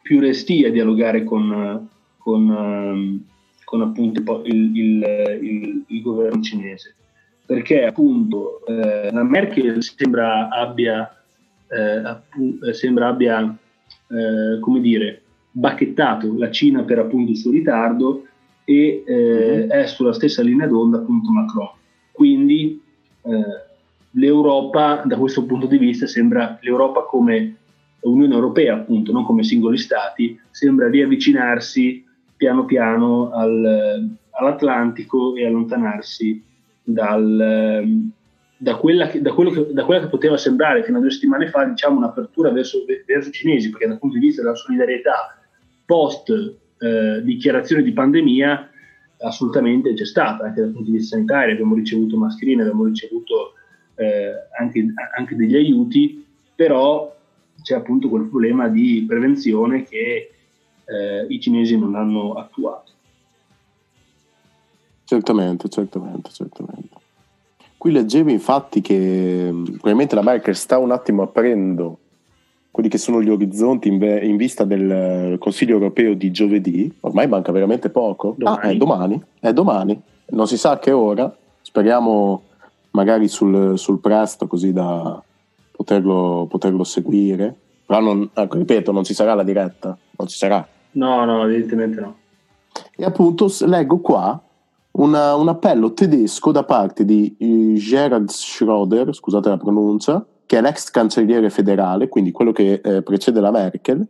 più 0.01 0.19
resti 0.19 0.65
a 0.65 0.71
dialogare 0.71 1.23
con, 1.23 1.89
con, 2.17 2.49
um, 2.49 3.23
con 3.63 3.81
appunto 3.81 4.43
il, 4.45 4.77
il, 4.77 5.39
il, 5.41 5.83
il 5.87 6.01
governo 6.01 6.41
cinese 6.41 6.95
perché 7.45 7.85
appunto 7.85 8.65
eh, 8.65 9.11
la 9.11 9.23
Merkel 9.23 9.83
sembra 9.83 10.49
abbia, 10.49 11.13
eh, 11.67 12.67
eh, 12.67 12.73
sembra 12.73 13.09
abbia 13.09 13.57
eh, 14.07 14.59
come 14.59 14.79
dire, 14.79 15.21
bacchettato 15.51 16.35
la 16.37 16.49
Cina 16.49 16.83
per 16.83 16.99
appunto 16.99 17.31
il 17.31 17.37
suo 17.37 17.51
ritardo 17.51 18.25
e 18.63 19.03
mm-hmm. 19.07 19.69
è 19.69 19.85
sulla 19.87 20.13
stessa 20.13 20.41
linea 20.41 20.67
d'onda 20.67 20.97
appunto 20.97 21.31
Macron. 21.31 21.69
Quindi 22.11 22.81
eh, 23.23 23.62
l'Europa 24.13 25.03
da 25.05 25.17
questo 25.17 25.45
punto 25.45 25.67
di 25.67 25.77
vista 25.77 26.07
sembra 26.07 26.57
l'Europa 26.61 27.03
come 27.03 27.57
Unione 28.01 28.33
Europea 28.33 28.75
appunto, 28.75 29.11
non 29.11 29.23
come 29.23 29.43
singoli 29.43 29.77
stati, 29.77 30.39
sembra 30.49 30.89
riavvicinarsi 30.89 32.05
piano 32.35 32.65
piano 32.65 33.31
al, 33.31 34.09
all'Atlantico 34.31 35.35
e 35.35 35.45
allontanarsi 35.45 36.43
dal, 36.83 38.11
da, 38.57 38.75
quella 38.75 39.07
che, 39.07 39.21
da, 39.21 39.33
che, 39.33 39.67
da, 39.71 39.85
quella 39.85 40.01
che, 40.01 40.09
poteva 40.09 40.35
sembrare 40.37 40.83
fino 40.83 40.97
a 40.97 41.01
due 41.01 41.11
settimane 41.11 41.47
fa 41.47 41.63
diciamo, 41.63 41.97
un'apertura 41.97 42.51
verso, 42.51 42.79
verso, 43.05 43.29
i 43.29 43.31
cinesi, 43.31 43.69
perché 43.69 43.87
dal 43.87 43.99
punto 43.99 44.17
di 44.17 44.25
vista 44.25 44.41
della 44.41 44.55
solidarietà 44.55 45.37
post 45.85 46.29
eh, 46.79 47.21
dichiarazione 47.23 47.83
di 47.83 47.93
pandemia 47.93 48.69
assolutamente 49.21 49.93
c'è 49.93 50.05
stata, 50.05 50.43
anche 50.43 50.59
dal 50.59 50.71
punto 50.71 50.91
di 50.91 50.97
vista 50.97 51.15
sanitario, 51.15 51.53
abbiamo 51.53 51.75
ricevuto 51.75 52.17
mascherine, 52.17 52.63
abbiamo 52.63 52.83
ricevuto 52.83 53.53
eh, 53.95 54.31
anche, 54.57 54.85
anche, 55.17 55.35
degli 55.35 55.55
aiuti, 55.55 56.25
però 56.55 57.15
c'è 57.61 57.75
appunto 57.75 58.09
quel 58.09 58.23
problema 58.23 58.67
di 58.67 59.05
prevenzione 59.07 59.83
che 59.83 60.31
eh, 60.85 61.25
i 61.27 61.39
cinesi 61.39 61.77
non 61.77 61.95
hanno 61.95 62.33
attuato. 62.33 62.91
Certamente, 65.05 65.69
certamente, 65.69 66.31
certamente. 66.31 67.01
Qui 67.77 67.91
leggevo 67.91 68.29
infatti 68.29 68.81
che 68.81 69.49
mm, 69.51 69.63
probabilmente 69.63 70.15
la 70.15 70.23
Merkel 70.23 70.55
sta 70.55 70.77
un 70.77 70.91
attimo 70.91 71.21
aprendo 71.21 71.97
quelli 72.71 72.89
che 72.89 72.97
sono 72.97 73.21
gli 73.21 73.29
orizzonti 73.29 73.87
in, 73.87 73.99
ve- 73.99 74.25
in, 74.25 74.35
vista 74.35 74.63
del 74.63 75.37
Consiglio 75.37 75.73
europeo 75.73 76.15
di 76.15 76.31
giovedì, 76.31 76.91
ormai 77.01 77.27
manca 77.27 77.51
veramente 77.51 77.91
poco. 77.91 78.33
Domani. 78.35 78.59
Ah, 78.63 78.69
è 78.69 78.75
domani, 78.75 79.23
è 79.39 79.53
domani, 79.53 80.01
non 80.29 80.47
si 80.47 80.57
sa 80.57 80.71
a 80.71 80.79
che 80.79 80.91
ora, 80.91 81.31
speriamo 81.61 82.41
magari 82.93 83.27
sul, 83.27 83.77
sul 83.77 83.99
presto 83.99 84.47
così 84.47 84.73
da 84.73 85.21
poterlo, 85.71 86.47
poterlo 86.49 86.83
seguire, 86.83 87.53
però 87.85 87.99
non, 87.99 88.29
ecco, 88.33 88.57
ripeto, 88.57 88.91
non 88.91 89.03
ci 89.03 89.13
sarà 89.13 89.33
la 89.33 89.43
diretta, 89.43 89.95
non 90.17 90.27
ci 90.27 90.37
sarà. 90.37 90.65
No, 90.91 91.25
no, 91.25 91.43
evidentemente 91.43 91.99
no. 91.99 92.15
E 92.95 93.03
appunto 93.03 93.51
leggo 93.65 93.99
qua 93.99 94.41
una, 94.91 95.35
un 95.35 95.47
appello 95.47 95.93
tedesco 95.93 96.51
da 96.51 96.63
parte 96.63 97.05
di 97.05 97.35
eh, 97.37 97.73
Gerhard 97.79 98.29
Schröder, 98.29 99.11
scusate 99.11 99.49
la 99.49 99.57
pronuncia, 99.57 100.25
che 100.45 100.57
è 100.57 100.61
l'ex 100.61 100.89
cancelliere 100.89 101.49
federale, 101.49 102.07
quindi 102.07 102.31
quello 102.31 102.51
che 102.51 102.79
eh, 102.83 103.01
precede 103.01 103.39
la 103.39 103.51
Merkel, 103.51 104.05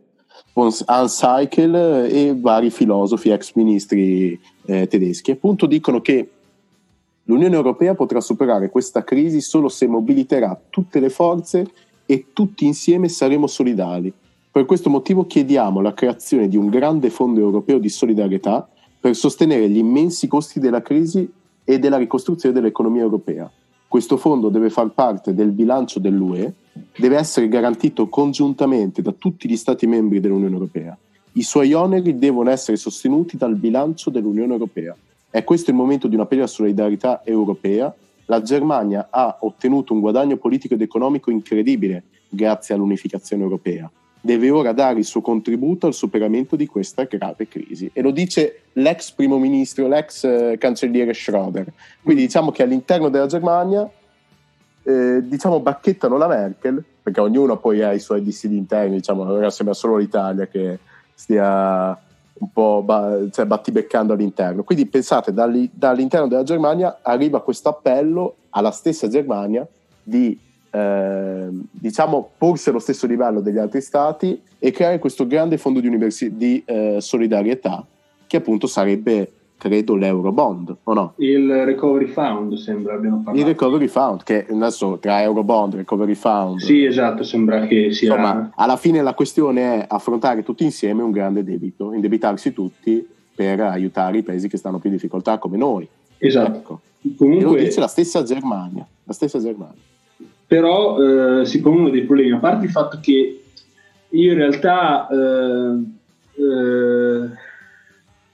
Hans 0.54 1.22
Eichel 1.22 1.74
e 1.74 2.36
vari 2.38 2.70
filosofi, 2.70 3.30
ex 3.30 3.54
ministri 3.54 4.38
eh, 4.66 4.86
tedeschi. 4.86 5.32
Appunto 5.32 5.66
dicono 5.66 6.00
che 6.00 6.30
l'Unione 7.24 7.54
Europea 7.54 7.94
potrà 7.94 8.20
superare 8.20 8.70
questa 8.70 9.04
crisi 9.04 9.40
solo 9.40 9.68
se 9.68 9.86
mobiliterà 9.86 10.60
tutte 10.68 11.00
le 11.00 11.10
forze 11.10 11.66
e 12.06 12.26
tutti 12.32 12.66
insieme 12.66 13.08
saremo 13.08 13.46
solidali. 13.46 14.12
Per 14.50 14.66
questo 14.66 14.90
motivo 14.90 15.26
chiediamo 15.26 15.80
la 15.80 15.94
creazione 15.94 16.48
di 16.48 16.56
un 16.56 16.68
grande 16.68 17.10
fondo 17.10 17.40
europeo 17.40 17.78
di 17.78 17.88
solidarietà 17.88 18.68
per 19.00 19.16
sostenere 19.16 19.68
gli 19.68 19.78
immensi 19.78 20.28
costi 20.28 20.60
della 20.60 20.82
crisi 20.82 21.28
e 21.64 21.78
della 21.78 21.96
ricostruzione 21.96 22.54
dell'economia 22.54 23.02
europea. 23.02 23.50
Questo 23.88 24.16
fondo 24.16 24.48
deve 24.48 24.70
far 24.70 24.90
parte 24.90 25.34
del 25.34 25.50
bilancio 25.50 25.98
dell'UE, 25.98 26.52
deve 26.96 27.16
essere 27.16 27.48
garantito 27.48 28.08
congiuntamente 28.08 29.02
da 29.02 29.12
tutti 29.12 29.48
gli 29.48 29.56
Stati 29.56 29.86
membri 29.86 30.20
dell'Unione 30.20 30.54
Europea. 30.54 30.96
I 31.32 31.42
suoi 31.42 31.72
oneri 31.72 32.18
devono 32.18 32.50
essere 32.50 32.76
sostenuti 32.76 33.36
dal 33.36 33.56
bilancio 33.56 34.10
dell'Unione 34.10 34.52
Europea. 34.52 34.96
È 35.34 35.42
questo 35.42 35.70
il 35.70 35.76
momento 35.76 36.06
di 36.06 36.14
una 36.14 36.26
piena 36.26 36.46
solidarietà 36.46 37.22
europea. 37.24 37.92
La 38.26 38.40
Germania 38.40 39.08
ha 39.10 39.38
ottenuto 39.40 39.92
un 39.92 39.98
guadagno 39.98 40.36
politico 40.36 40.74
ed 40.74 40.80
economico 40.80 41.28
incredibile 41.32 42.04
grazie 42.28 42.76
all'unificazione 42.76 43.42
europea 43.42 43.90
deve 44.20 44.48
ora 44.48 44.72
dare 44.72 45.00
il 45.00 45.04
suo 45.04 45.20
contributo 45.20 45.86
al 45.86 45.92
superamento 45.92 46.56
di 46.56 46.66
questa 46.66 47.02
grave 47.02 47.46
crisi. 47.46 47.90
E 47.92 48.00
lo 48.00 48.10
dice 48.10 48.60
l'ex 48.74 49.10
primo 49.10 49.38
ministro, 49.38 49.86
l'ex 49.86 50.24
eh, 50.24 50.56
cancelliere 50.56 51.12
Schröder. 51.12 51.66
Quindi 52.02 52.22
diciamo 52.22 52.50
che 52.50 52.62
all'interno 52.62 53.10
della 53.10 53.26
Germania 53.26 53.86
eh, 54.82 55.20
diciamo 55.20 55.60
bacchettano 55.60 56.16
la 56.16 56.28
Merkel, 56.28 56.82
perché 57.02 57.20
ognuno 57.20 57.58
poi 57.58 57.82
ha 57.82 57.92
i 57.92 57.98
suoi 57.98 58.22
dissidi 58.22 58.56
interni, 58.56 58.96
diciamo, 58.96 59.30
ora 59.30 59.50
sembra 59.50 59.74
solo 59.74 59.96
l'Italia 59.98 60.46
che 60.46 60.78
stia 61.12 62.00
un 62.36 62.50
po' 62.52 62.82
ba- 62.84 63.28
cioè, 63.30 63.46
battibeccando 63.46 64.12
all'interno. 64.12 64.64
Quindi 64.64 64.86
pensate, 64.86 65.32
dall'interno 65.32 66.26
della 66.26 66.42
Germania 66.42 66.98
arriva 67.02 67.42
questo 67.42 67.68
appello 67.68 68.36
alla 68.50 68.70
stessa 68.70 69.08
Germania 69.08 69.66
di 70.02 70.38
eh, 70.70 71.48
diciamo 71.70 72.30
porsi 72.36 72.68
allo 72.68 72.80
stesso 72.80 73.06
livello 73.06 73.40
degli 73.40 73.58
altri 73.58 73.80
stati 73.80 74.42
e 74.58 74.72
creare 74.72 74.98
questo 74.98 75.26
grande 75.26 75.56
fondo 75.56 75.78
di, 75.78 75.86
universi- 75.86 76.32
di 76.32 76.62
eh, 76.64 76.96
solidarietà 77.00 77.86
che 78.26 78.36
appunto 78.38 78.66
sarebbe 78.66 79.30
credo 79.64 79.94
l'Eurobond 79.94 80.76
o 80.82 80.92
no? 80.92 81.14
Il 81.16 81.64
Recovery 81.64 82.04
Fund 82.04 82.54
sembra 82.56 82.94
abbiano 82.94 83.22
parlato. 83.22 83.38
Il 83.38 83.46
Recovery 83.46 83.88
Fund 83.88 84.22
che 84.22 84.46
adesso 84.50 84.98
tra 85.00 85.22
Eurobond 85.22 85.72
e 85.72 85.76
Recovery 85.78 86.14
Fund 86.14 86.60
sì 86.60 86.84
esatto 86.84 87.22
sembra 87.22 87.66
che 87.66 87.90
sia 87.92 88.10
insomma 88.10 88.50
alla 88.54 88.76
fine 88.76 89.00
la 89.00 89.14
questione 89.14 89.80
è 89.80 89.86
affrontare 89.88 90.42
tutti 90.42 90.64
insieme 90.64 91.02
un 91.02 91.10
grande 91.12 91.42
debito 91.42 91.94
indebitarsi 91.94 92.52
tutti 92.52 93.08
per 93.34 93.60
aiutare 93.60 94.18
i 94.18 94.22
paesi 94.22 94.48
che 94.48 94.58
stanno 94.58 94.78
più 94.78 94.90
in 94.90 94.96
difficoltà 94.96 95.38
come 95.38 95.56
noi 95.56 95.88
esatto 96.18 96.56
ecco. 96.58 96.80
Comunque... 97.16 97.46
e 97.46 97.50
lo 97.50 97.54
dice 97.54 97.80
la 97.80 97.88
stessa 97.88 98.22
Germania 98.22 98.86
la 99.04 99.12
stessa 99.14 99.38
Germania 99.38 99.80
però 100.46 101.40
eh, 101.40 101.46
si 101.46 101.62
pongono 101.62 101.88
dei 101.88 102.02
problemi, 102.02 102.32
a 102.32 102.38
parte 102.38 102.66
il 102.66 102.70
fatto 102.70 102.98
che 103.00 103.42
io 104.10 104.32
in 104.32 104.38
realtà 104.38 105.08
eh, 105.08 106.42
eh, 106.42 107.28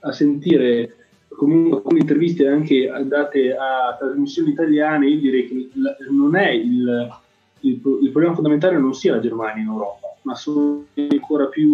a 0.01 0.11
sentire 0.11 0.95
comunque 1.41 1.77
alcune 1.77 2.01
interviste 2.01 2.47
anche 2.47 2.87
date 3.05 3.55
a 3.55 3.95
trasmissioni 3.97 4.51
italiane, 4.51 5.09
io 5.09 5.19
direi 5.19 5.47
che 5.47 5.69
non 6.11 6.35
è 6.35 6.51
il, 6.51 7.09
il, 7.61 7.81
il 8.03 8.11
problema 8.11 8.35
fondamentale 8.35 8.77
non 8.77 8.93
sia 8.93 9.15
la 9.15 9.21
Germania 9.21 9.63
in 9.63 9.69
Europa, 9.69 10.15
ma 10.21 10.35
sono 10.35 10.85
ancora 10.93 11.47
più 11.47 11.71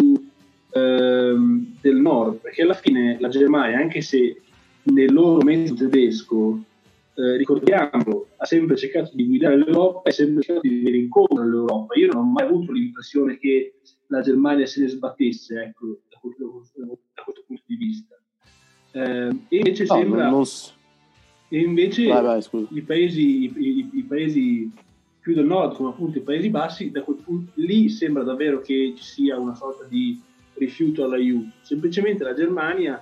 ehm, 0.71 1.75
del 1.81 1.97
nord, 1.97 2.37
perché 2.37 2.61
alla 2.61 2.75
fine 2.75 3.17
la 3.19 3.27
Germania, 3.27 3.77
anche 3.77 3.99
se 3.99 4.41
nel 4.83 5.11
loro 5.11 5.43
mezzo 5.43 5.73
tedesco 5.73 6.61
eh, 7.15 7.35
ricordiamo, 7.35 8.27
ha 8.37 8.45
sempre 8.45 8.77
cercato 8.77 9.11
di 9.15 9.25
guidare 9.25 9.57
l'Europa 9.57 10.07
e 10.07 10.13
sempre 10.13 10.43
cercato 10.43 10.65
di 10.65 10.75
venire 10.77 10.95
incontro 10.95 11.41
all'Europa. 11.41 11.93
Io 11.99 12.07
non 12.07 12.23
ho 12.23 12.23
mai 12.23 12.45
avuto 12.45 12.71
l'impressione 12.71 13.37
che 13.37 13.79
la 14.07 14.21
Germania 14.21 14.65
se 14.65 14.79
ne 14.79 14.87
sbattesse 14.87 15.59
ecco, 15.61 15.99
da, 16.09 16.19
questo, 16.21 16.63
da, 16.73 17.23
questo, 17.25 17.43
punto 17.45 17.63
di 17.65 17.75
vista. 17.75 18.16
Eh, 18.91 19.29
e 19.49 19.57
invece 19.57 19.85
no, 19.87 19.95
sembra... 19.95 20.29
Non... 20.29 20.43
E 21.49 21.59
invece 21.59 22.07
vai, 22.07 22.23
vai, 22.23 22.67
i, 22.71 22.81
paesi, 22.81 23.21
i, 23.21 23.53
i, 23.55 23.89
i, 23.93 24.03
paesi, 24.03 24.69
più 25.21 25.33
del 25.33 25.45
nord, 25.45 25.75
come 25.75 25.89
appunto 25.89 26.17
i 26.17 26.21
Paesi 26.21 26.49
Bassi, 26.49 26.91
da 26.91 27.03
quel 27.03 27.17
punto 27.23 27.51
lì 27.55 27.87
sembra 27.87 28.23
davvero 28.23 28.59
che 28.59 28.93
ci 28.97 29.03
sia 29.03 29.39
una 29.39 29.55
sorta 29.55 29.85
di 29.85 30.19
rifiuto 30.55 31.05
all'aiuto. 31.05 31.51
Semplicemente 31.61 32.23
la 32.25 32.33
Germania 32.33 33.01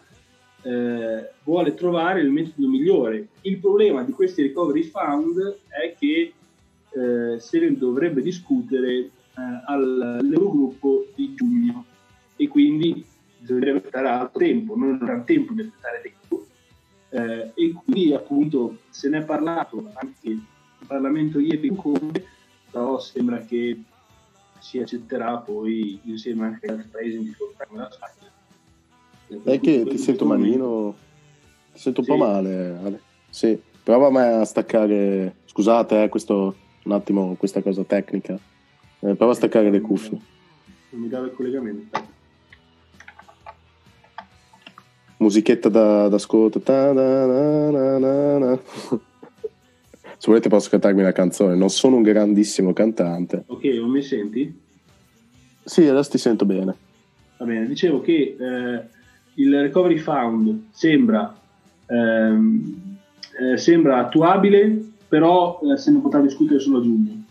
eh, 0.62 1.30
vuole 1.44 1.74
trovare 1.74 2.22
il 2.22 2.30
metodo 2.30 2.68
migliore. 2.68 3.30
Il 3.42 3.58
problema 3.58 4.04
di 4.04 4.12
questi 4.12 4.42
recovery 4.42 4.84
fund 4.84 5.58
è 5.68 5.96
che 5.98 6.34
eh, 6.92 7.40
se 7.40 7.60
ne 7.60 7.78
dovrebbe 7.78 8.22
discutere 8.22 8.92
eh, 8.94 9.12
all'Eurogruppo 9.66 11.08
di 11.16 11.34
giugno 11.36 11.86
e 12.36 12.48
quindi 12.48 13.06
bisognerebbe 13.46 13.78
aspettare 13.78 14.08
altro 14.08 14.40
tempo, 14.40 14.76
non 14.76 14.98
avrà 15.02 15.20
tempo 15.22 15.54
di 15.54 15.62
aspettare 15.62 16.02
tempo. 16.02 16.46
Eh, 17.10 17.52
e 17.54 17.74
quindi 17.74 18.14
appunto 18.14 18.78
se 18.90 19.10
ne 19.10 19.20
è 19.20 19.24
parlato 19.24 19.92
anche 19.94 20.30
in 20.30 20.42
Parlamento 20.86 21.40
ieri 21.40 21.68
in 21.68 21.76
Conte, 21.76 22.26
però 22.72 23.00
sembra 23.00 23.40
che 23.40 23.82
si 24.60 24.80
accetterà 24.80 25.38
poi 25.38 26.00
insieme 26.04 26.46
anche 26.46 26.66
agli 26.66 26.74
altri 26.74 26.90
paesi 26.90 27.16
in 27.18 27.24
difficoltà 27.24 27.66
come 27.66 27.82
la 27.82 27.92
Spagna 27.92 28.34
è 29.44 29.60
che 29.60 29.86
ti 29.88 29.98
sento 29.98 30.26
malino, 30.26 30.96
ti 31.74 31.80
sento 31.80 32.02
un 32.02 32.06
sì. 32.06 32.12
po' 32.12 32.18
male. 32.18 32.78
Ale. 32.84 33.00
Sì, 33.30 33.60
prova 33.84 34.40
a 34.40 34.46
staccare. 34.46 35.36
Scusate, 35.46 36.04
eh, 36.04 36.10
questo 36.10 36.56
un 36.84 36.92
attimo, 36.92 37.36
questa 37.36 37.62
cosa 37.62 37.84
tecnica. 37.84 38.38
Eh, 39.00 39.16
prova 39.16 39.32
a 39.32 39.36
staccare 39.36 39.70
le 39.72 39.82
cuffie. 39.82 40.20
Non 40.92 41.02
mi 41.02 41.08
dava 41.08 41.26
il 41.26 41.34
collegamento. 41.34 42.14
Musichetta 45.18 45.70
da, 45.70 46.08
d'ascolto. 46.10 46.62
Se 50.18 50.32
volete 50.32 50.50
posso 50.50 50.70
cantarmi 50.70 51.02
una 51.02 51.12
canzone. 51.12 51.56
Non 51.56 51.70
sono 51.70 51.98
un 51.98 52.02
grandissimo 52.02 52.74
cantante. 52.74 53.44
Ok, 53.48 53.64
non 53.64 53.90
mi 53.90 54.02
senti? 54.02 54.62
Sì, 55.64 55.88
adesso 55.88 56.12
ti 56.12 56.18
sento 56.18 56.46
bene. 56.46 56.76
Va 57.38 57.46
bene, 57.46 57.68
dicevo 57.68 58.02
che 58.02 58.36
eh, 58.40 58.84
il 59.36 59.62
Recovery 59.62 59.98
Fund 59.98 60.68
sembra, 60.72 61.36
ehm, 61.88 62.98
eh, 63.40 63.58
sembra 63.58 64.00
attuabile, 64.00 64.94
però 65.08 65.60
eh, 65.64 65.78
se 65.78 65.92
ne 65.92 66.00
potrà 66.00 66.22
discutere 66.22 66.60
solo 66.60 66.78
a 66.78 66.82
giugno. 66.82 67.24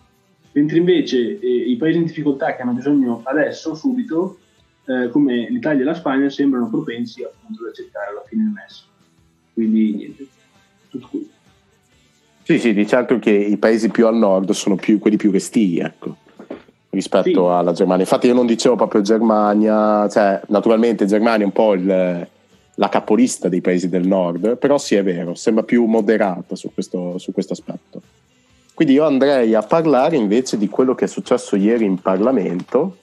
Mentre 0.53 0.79
invece 0.79 1.38
eh, 1.41 1.49
i 1.49 1.76
paesi 1.76 1.99
in 1.99 2.05
difficoltà 2.05 2.55
che 2.55 2.62
hanno 2.62 2.73
bisogno 2.73 3.23
adesso, 3.25 3.75
subito, 3.75 4.38
eh, 4.87 5.09
come 5.11 5.49
l'Italia 5.49 5.83
e 5.83 5.85
la 5.85 5.95
Spagna, 5.95 6.29
sembrano 6.29 6.69
propensi 6.69 7.23
appunto 7.23 7.62
ad 7.62 7.71
accettare 7.71 8.11
alla 8.11 8.23
fine 8.26 8.43
il 8.43 8.50
MES. 8.50 8.85
Quindi 9.53 9.95
niente, 9.95 10.26
tutto 10.91 11.09
qui. 11.11 11.31
Sì, 12.43 12.59
sì, 12.59 12.75
di 12.75 12.87
certo 12.87 13.19
che 13.19 13.31
i 13.31 13.57
paesi 13.57 13.88
più 13.88 14.07
al 14.07 14.17
nord 14.17 14.50
sono 14.50 14.76
più, 14.76 14.99
quelli 14.99 15.17
più 15.17 15.31
restii, 15.31 15.79
ecco, 15.79 16.17
rispetto 16.91 17.47
sì. 17.47 17.53
alla 17.53 17.73
Germania. 17.73 18.03
Infatti 18.03 18.26
io 18.26 18.35
non 18.35 18.47
dicevo 18.47 18.76
proprio 18.76 19.00
Germania, 19.00 20.07
cioè 20.11 20.43
naturalmente 20.49 21.07
Germania 21.07 21.43
è 21.43 21.47
un 21.47 21.53
po' 21.53 21.73
il, 21.73 22.29
la 22.75 22.88
capolista 22.88 23.49
dei 23.49 23.62
paesi 23.62 23.88
del 23.88 24.07
nord, 24.07 24.59
però 24.59 24.76
sì 24.76 24.95
è 24.95 25.03
vero, 25.03 25.35
sembra 25.35 25.62
più 25.62 25.85
moderata 25.87 26.55
su 26.55 26.71
questo, 26.75 27.17
su 27.17 27.33
questo 27.33 27.55
aspetto. 27.55 28.03
Quindi 28.75 28.95
io 28.95 29.07
andrei 29.07 29.55
a 29.55 29.62
parlare 29.62 30.17
invece 30.17 30.59
di 30.59 30.69
quello 30.69 30.95
che 30.95 31.05
è 31.05 31.09
successo 31.09 31.55
ieri 31.57 31.85
in 31.85 32.00
Parlamento, 32.00 32.99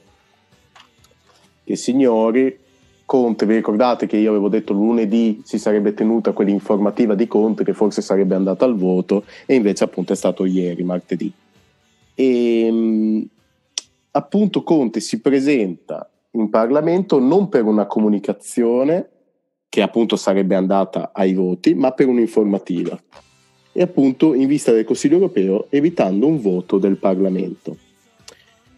che 1.64 1.76
signori, 1.76 2.58
Conte, 3.06 3.46
vi 3.46 3.56
ricordate 3.56 4.08
che 4.08 4.18
io 4.18 4.30
avevo 4.30 4.48
detto 4.48 4.72
lunedì 4.72 5.42
si 5.44 5.60
sarebbe 5.60 5.94
tenuta 5.94 6.32
quell'informativa 6.32 7.14
di 7.14 7.28
Conte 7.28 7.64
che 7.64 7.74
forse 7.74 8.02
sarebbe 8.02 8.36
andata 8.36 8.64
al 8.64 8.78
voto 8.78 9.26
e 9.46 9.56
invece 9.56 9.84
appunto 9.84 10.14
è 10.14 10.16
stato 10.16 10.46
ieri, 10.46 10.84
martedì. 10.84 11.32
E 12.16 12.66
ehm, 12.66 13.28
appunto 14.12 14.64
Conte 14.64 15.00
si 15.02 15.20
presenta 15.20 16.10
in 16.32 16.50
Parlamento 16.50 17.20
non 17.20 17.50
per 17.50 17.66
una 17.66 17.86
comunicazione 17.86 19.10
che 19.68 19.82
appunto 19.82 20.16
sarebbe 20.16 20.56
andata 20.56 21.12
ai 21.14 21.34
voti, 21.34 21.74
ma 21.74 21.92
per 21.92 22.08
un'informativa. 22.08 22.98
E 23.74 23.82
appunto 23.82 24.34
in 24.34 24.48
vista 24.48 24.72
del 24.72 24.84
Consiglio 24.84 25.16
europeo 25.16 25.68
evitando 25.70 26.28
un 26.28 26.42
voto 26.42 26.78
del 26.78 26.98
Parlamento. 26.98 27.78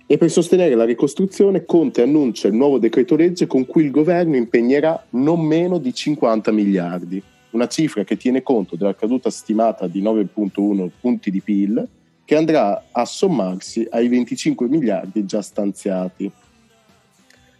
E 0.05 0.17
per 0.17 0.29
sostenere 0.29 0.75
la 0.75 0.83
ricostruzione 0.83 1.65
Conte 1.65 2.01
annuncia 2.01 2.47
il 2.47 2.53
nuovo 2.53 2.77
decreto 2.77 3.15
legge 3.15 3.47
con 3.47 3.65
cui 3.65 3.85
il 3.85 3.91
governo 3.91 4.35
impegnerà 4.35 5.05
non 5.11 5.39
meno 5.39 5.77
di 5.77 5.93
50 5.93 6.51
miliardi, 6.51 7.23
una 7.51 7.67
cifra 7.67 8.03
che 8.03 8.17
tiene 8.17 8.43
conto 8.43 8.75
della 8.75 8.95
caduta 8.95 9.29
stimata 9.29 9.87
di 9.87 10.01
9.1 10.01 10.89
punti 10.99 11.31
di 11.31 11.41
PIL, 11.41 11.87
che 12.25 12.35
andrà 12.35 12.85
a 12.91 13.05
sommarsi 13.05 13.87
ai 13.89 14.07
25 14.07 14.67
miliardi 14.67 15.25
già 15.25 15.41
stanziati. 15.41 16.29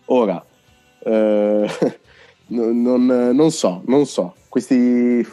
Ora, 0.05 0.43
eh, 0.99 1.67
non, 2.47 3.05
non, 3.05 3.51
so, 3.51 3.81
non 3.85 4.05
so, 4.05 4.35
questi 4.49 5.25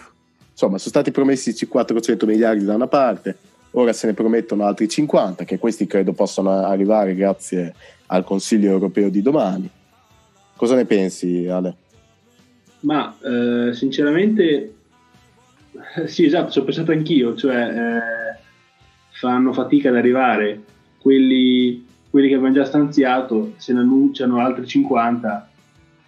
insomma 0.61 0.79
sono 0.79 0.90
stati 0.90 1.11
promessi 1.11 1.67
400 1.67 2.26
miliardi 2.26 2.64
da 2.64 2.75
una 2.75 2.88
parte, 2.88 3.37
Ora 3.72 3.92
se 3.92 4.08
ne 4.08 4.14
promettono 4.14 4.64
altri 4.64 4.88
50, 4.88 5.44
che 5.44 5.58
questi 5.58 5.86
credo 5.86 6.12
possano 6.12 6.50
arrivare 6.50 7.14
grazie 7.14 7.74
al 8.06 8.24
Consiglio 8.24 8.70
europeo 8.70 9.08
di 9.08 9.22
domani. 9.22 9.70
Cosa 10.56 10.74
ne 10.74 10.84
pensi, 10.84 11.46
Ale? 11.46 11.76
Ma 12.80 13.16
eh, 13.22 13.72
sinceramente, 13.72 14.74
sì, 16.06 16.24
esatto, 16.24 16.50
ci 16.50 16.58
ho 16.58 16.64
pensato 16.64 16.90
anch'io, 16.90 17.36
cioè 17.36 17.56
eh, 17.56 18.38
fanno 19.12 19.52
fatica 19.52 19.90
ad 19.90 19.96
arrivare 19.96 20.60
quelli, 20.98 21.86
quelli 22.10 22.28
che 22.28 22.34
abbiamo 22.34 22.54
già 22.54 22.64
stanziato, 22.64 23.52
se 23.56 23.72
ne 23.72 23.80
annunciano 23.80 24.38
altri 24.40 24.66
50. 24.66 25.48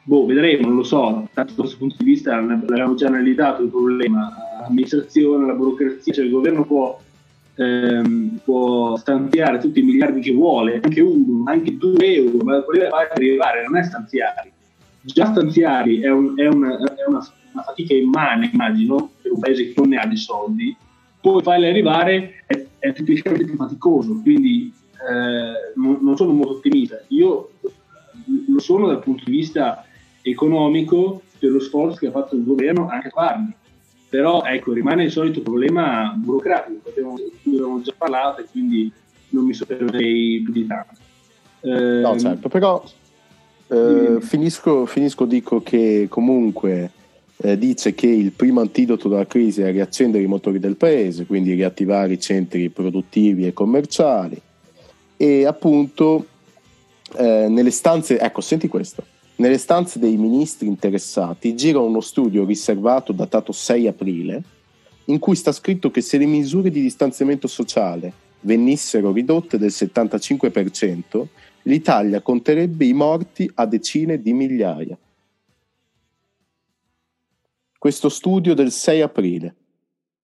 Boh, 0.04 0.26
vedremo, 0.26 0.66
non 0.66 0.76
lo 0.78 0.82
so, 0.82 1.28
tanto 1.32 1.52
da 1.52 1.60
questo 1.60 1.78
punto 1.78 1.94
di 1.98 2.04
vista 2.04 2.34
l'abbiamo 2.40 2.96
già 2.96 3.06
analizzato 3.06 3.62
il 3.62 3.68
problema, 3.68 4.34
l'amministrazione, 4.60 5.46
la 5.46 5.52
burocrazia, 5.52 6.12
cioè 6.12 6.24
il 6.24 6.30
governo 6.32 6.64
può 6.64 6.98
ehm, 7.62 8.40
può 8.44 8.96
stanziare 8.96 9.58
tutti 9.58 9.80
i 9.80 9.82
miliardi 9.82 10.20
che 10.20 10.32
vuole, 10.32 10.80
anche 10.82 11.00
uno, 11.00 11.44
anche 11.46 11.76
due 11.76 12.14
euro, 12.14 12.44
ma 12.44 12.60
voleva 12.60 13.08
arrivare, 13.12 13.64
non 13.64 13.76
è 13.76 13.82
stanziare. 13.82 14.52
Già 15.00 15.26
stanziare 15.26 16.00
è, 16.00 16.10
un, 16.10 16.34
è, 16.36 16.46
una, 16.46 16.76
è 16.76 17.04
una, 17.06 17.26
una, 17.52 17.62
fatica 17.62 17.94
immane, 17.94 18.50
immagino, 18.52 19.10
per 19.20 19.32
un 19.32 19.40
paese 19.40 19.68
che 19.68 19.74
non 19.76 19.88
ne 19.88 19.96
ha 19.96 20.06
di 20.06 20.16
soldi, 20.16 20.76
poi 21.20 21.42
farli 21.42 21.66
arrivare 21.66 22.44
è, 22.46 22.66
è 22.78 22.92
tipicamente 22.92 23.44
più 23.44 23.56
faticoso, 23.56 24.20
quindi 24.22 24.72
eh, 25.08 25.72
non, 25.76 25.98
non 26.00 26.16
sono 26.16 26.32
molto 26.32 26.54
ottimista. 26.54 27.00
Io 27.08 27.50
lo 28.48 28.58
sono 28.60 28.86
dal 28.86 29.00
punto 29.00 29.24
di 29.24 29.32
vista 29.32 29.84
economico 30.22 31.22
per 31.38 31.50
lo 31.50 31.60
sforzo 31.60 31.98
che 31.98 32.06
ha 32.06 32.12
fatto 32.12 32.36
il 32.36 32.44
governo 32.44 32.88
anche 32.88 33.08
a 33.08 33.10
farli 33.10 33.54
però 34.12 34.42
ecco, 34.44 34.74
rimane 34.74 35.04
il 35.04 35.10
solito 35.10 35.40
problema 35.40 36.12
burocratico, 36.14 36.92
di 36.94 37.00
abbiamo 37.46 37.80
già 37.80 37.94
parlato 37.96 38.42
e 38.42 38.44
quindi 38.50 38.92
non 39.30 39.46
mi 39.46 39.54
soffermerei 39.54 40.42
più 40.44 40.52
di 40.52 40.66
tanto. 40.66 41.00
Eh, 41.62 42.00
no, 42.02 42.18
certo, 42.18 42.50
però 42.50 42.84
eh, 43.68 44.18
finisco, 44.20 44.84
finisco, 44.84 45.24
dico 45.24 45.62
che 45.62 46.08
comunque 46.10 46.90
eh, 47.38 47.56
dice 47.56 47.94
che 47.94 48.06
il 48.06 48.32
primo 48.32 48.60
antidoto 48.60 49.08
della 49.08 49.26
crisi 49.26 49.62
è 49.62 49.72
riaccendere 49.72 50.22
i 50.22 50.26
motori 50.26 50.58
del 50.58 50.76
paese, 50.76 51.24
quindi 51.24 51.54
riattivare 51.54 52.12
i 52.12 52.20
centri 52.20 52.68
produttivi 52.68 53.46
e 53.46 53.54
commerciali 53.54 54.38
e 55.16 55.46
appunto 55.46 56.26
eh, 57.16 57.46
nelle 57.48 57.70
stanze, 57.70 58.18
ecco, 58.18 58.42
senti 58.42 58.68
questo, 58.68 59.06
nelle 59.42 59.58
stanze 59.58 59.98
dei 59.98 60.16
ministri 60.16 60.68
interessati 60.68 61.56
gira 61.56 61.80
uno 61.80 62.00
studio 62.00 62.44
riservato 62.44 63.10
datato 63.10 63.50
6 63.50 63.88
aprile 63.88 64.42
in 65.06 65.18
cui 65.18 65.34
sta 65.34 65.50
scritto 65.50 65.90
che 65.90 66.00
se 66.00 66.16
le 66.16 66.26
misure 66.26 66.70
di 66.70 66.80
distanziamento 66.80 67.48
sociale 67.48 68.12
venissero 68.42 69.10
ridotte 69.10 69.58
del 69.58 69.70
75%, 69.70 71.26
l'Italia 71.62 72.20
conterebbe 72.20 72.84
i 72.84 72.92
morti 72.92 73.50
a 73.54 73.66
decine 73.66 74.22
di 74.22 74.32
migliaia. 74.32 74.96
Questo 77.76 78.08
studio 78.08 78.54
del 78.54 78.70
6 78.70 79.00
aprile, 79.00 79.54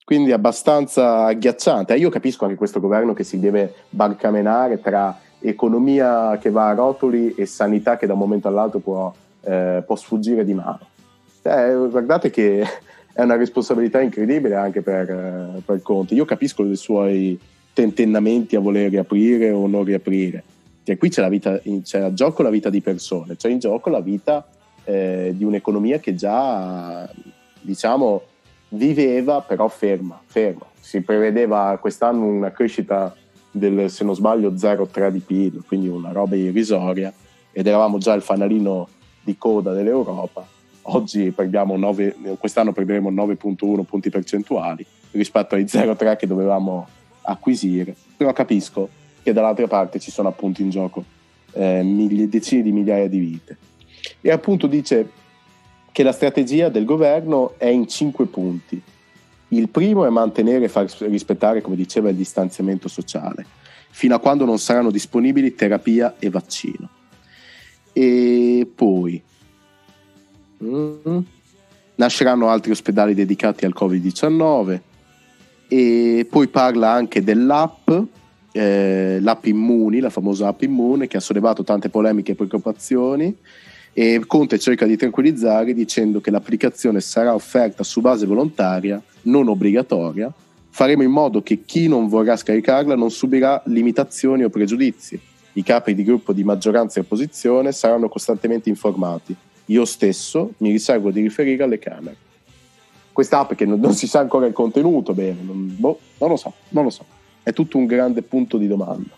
quindi 0.04 0.31
abbastanza 0.31 1.24
agghiacciante. 1.24 1.96
Io 1.96 2.09
capisco 2.09 2.44
anche 2.44 2.57
questo 2.57 2.78
governo 2.78 3.14
che 3.14 3.24
si 3.24 3.40
deve 3.40 3.74
barcamenare 3.90 4.81
tra 4.81 5.26
economia 5.40 6.38
che 6.38 6.51
va 6.51 6.68
a 6.68 6.74
rotoli 6.74 7.35
e 7.35 7.46
sanità 7.46 7.96
che 7.96 8.07
da 8.07 8.14
un 8.14 8.18
momento 8.18 8.48
all'altro 8.48 8.79
può, 8.81 9.12
eh, 9.42 9.83
può 9.87 9.96
sfuggire 9.96 10.44
di 10.44 10.55
mano. 10.55 10.81
Eh, 11.42 11.74
guardate 11.90 12.31
che 12.31 12.62
è 13.12 13.22
una 13.22 13.37
responsabilità 13.37 14.01
incredibile 14.01 14.55
anche 14.55 14.83
per, 14.83 15.11
eh, 15.11 15.61
per 15.64 15.83
Conte. 15.83 16.14
Io 16.14 16.24
capisco 16.24 16.64
i 16.64 16.77
suoi 16.77 17.38
tentennamenti 17.72 18.57
a 18.57 18.61
voler 18.61 18.90
riaprire 18.90 19.51
o 19.51 19.66
non 19.66 19.85
riaprire. 19.85 20.42
Cioè, 20.83 20.96
qui 20.96 21.11
c'è, 21.11 21.20
la 21.20 21.29
vita, 21.29 21.61
c'è 21.83 22.01
a 22.01 22.12
gioco 22.12 22.42
la 22.42 22.51
vita 22.51 22.70
di 22.70 22.81
persone, 22.81 23.37
c'è 23.37 23.51
in 23.51 23.59
gioco 23.59 23.90
la 23.90 24.01
vita 24.01 24.48
eh, 24.85 25.35
di 25.37 25.44
un'economia 25.44 25.98
che 25.98 26.14
già, 26.14 27.09
diciamo, 27.61 28.22
viveva 28.70 29.42
però 29.42 29.68
ferma, 29.68 30.20
ferma. 30.24 30.64
Si 30.81 31.03
prevedeva 31.03 31.77
quest'anno 31.81 32.24
una 32.24 32.51
crescita 32.51 33.14
del, 33.59 33.90
se 33.90 34.05
non 34.05 34.14
sbaglio, 34.14 34.53
0,3 34.53 35.11
di 35.11 35.21
PIL, 35.21 35.64
quindi 35.66 35.88
una 35.88 36.12
roba 36.12 36.37
irrisoria, 36.37 37.12
ed 37.53 37.66
eravamo 37.66 37.99
già 37.99 38.14
il 38.14 38.23
fanalino 38.23 38.88
di 39.23 39.37
coda 39.37 39.73
dell'Europa. 39.73 40.47
Oggi 40.83 41.35
9, 41.37 42.16
quest'anno 42.38 42.73
perderemo 42.73 43.11
9,1 43.11 43.83
punti 43.83 44.09
percentuali 44.09 44.87
rispetto 45.11 45.55
ai 45.55 45.64
0,3 45.64 46.16
che 46.16 46.27
dovevamo 46.27 46.87
acquisire, 47.23 47.94
però 48.16 48.33
capisco 48.33 48.88
che 49.23 49.33
dall'altra 49.33 49.66
parte 49.66 49.99
ci 49.99 50.11
sono 50.11 50.29
appunto 50.29 50.62
in 50.62 50.71
gioco 50.71 51.05
eh, 51.53 51.83
miglia, 51.83 52.25
decine 52.27 52.62
di 52.62 52.73
migliaia 52.73 53.09
di 53.09 53.18
vite. 53.18 53.57
E 54.21 54.31
appunto 54.31 54.66
dice 54.66 55.11
che 55.92 56.03
la 56.03 56.12
strategia 56.12 56.68
del 56.68 56.85
governo 56.85 57.55
è 57.59 57.66
in 57.66 57.87
cinque 57.88 58.27
punti. 58.27 58.81
Il 59.49 59.69
primo 59.71 60.05
è 60.05 60.11
mantenere 60.11 60.67
e 60.67 60.69
far 60.69 60.91
rispettare, 61.01 61.63
come 61.63 61.77
diceva, 61.77 62.11
il 62.11 62.17
distanziamento 62.17 62.89
sociale, 62.89 63.47
fino 63.91 64.15
a 64.15 64.19
quando 64.19 64.45
non 64.45 64.59
saranno 64.59 64.91
disponibili 64.91 65.55
terapia 65.55 66.17
e 66.19 66.29
vaccino. 66.29 66.89
E 67.93 68.71
poi 68.75 69.23
mm, 70.63 71.19
nasceranno 71.95 72.49
altri 72.49 72.73
ospedali 72.73 73.15
dedicati 73.15 73.65
al 73.65 73.75
Covid-19 73.79 74.81
e 75.69 76.27
poi 76.29 76.49
parla 76.49 76.91
anche 76.91 77.23
dell'app, 77.23 77.91
eh, 78.53 79.19
l'app 79.21 79.45
Immuni, 79.47 80.01
la 80.01 80.11
famosa 80.11 80.49
app 80.49 80.63
Immune 80.63 81.07
che 81.07 81.17
ha 81.17 81.21
sollevato 81.21 81.65
tante 81.65 81.89
polemiche 81.89 82.33
e 82.33 82.35
preoccupazioni 82.35 83.37
e 83.99 84.23
Conte 84.29 84.61
cerca 84.61 84.87
di 84.87 84.97
tranquillizzare 84.97 85.75
dicendo 85.75 86.21
che 86.21 86.31
l'applicazione 86.31 87.01
sarà 87.01 87.35
offerta 87.35 87.83
su 87.83 88.01
base 88.01 88.27
volontaria, 88.27 89.03
non 89.23 89.49
obbligatoria. 89.49 90.33
Faremo 90.71 91.03
in 91.03 91.11
modo 91.11 91.43
che 91.43 91.65
chi 91.65 91.89
non 91.89 92.07
vorrà 92.07 92.37
scaricarla 92.37 92.95
non 92.95 93.11
subirà 93.11 93.61
limitazioni 93.65 94.45
o 94.45 94.51
pregiudizi. 94.51 95.21
I 95.55 95.65
capi 95.65 95.97
di 95.97 96.05
gruppo 96.05 96.33
di 96.33 96.45
maggioranza 96.45 97.01
e 97.01 97.03
opposizione 97.03 97.73
saranno 97.73 98.09
costantemente 98.09 98.69
informati. 98.69 99.35
Io 99.65 99.85
stesso 99.85 100.53
mi 100.59 100.71
riservo 100.71 101.11
di 101.11 101.21
riferire 101.21 101.65
alle 101.65 101.81
Camere. 101.81 102.17
Quest'app 103.13 103.55
che 103.55 103.65
non, 103.65 103.81
non 103.81 103.95
si 103.95 104.07
sa 104.07 104.21
ancora 104.21 104.47
il 104.47 104.53
contenuto 104.53 105.13
bene, 105.13 105.41
non, 105.43 105.75
boh, 105.77 105.99
non 106.19 106.29
lo 106.29 106.37
so, 106.37 106.53
non 106.69 106.85
lo 106.85 106.91
so. 106.91 107.05
È 107.43 107.53
tutto 107.53 107.79
un 107.79 107.87
grande 107.87 108.23
punto 108.23 108.59
di 108.59 108.69
domanda. 108.69 109.11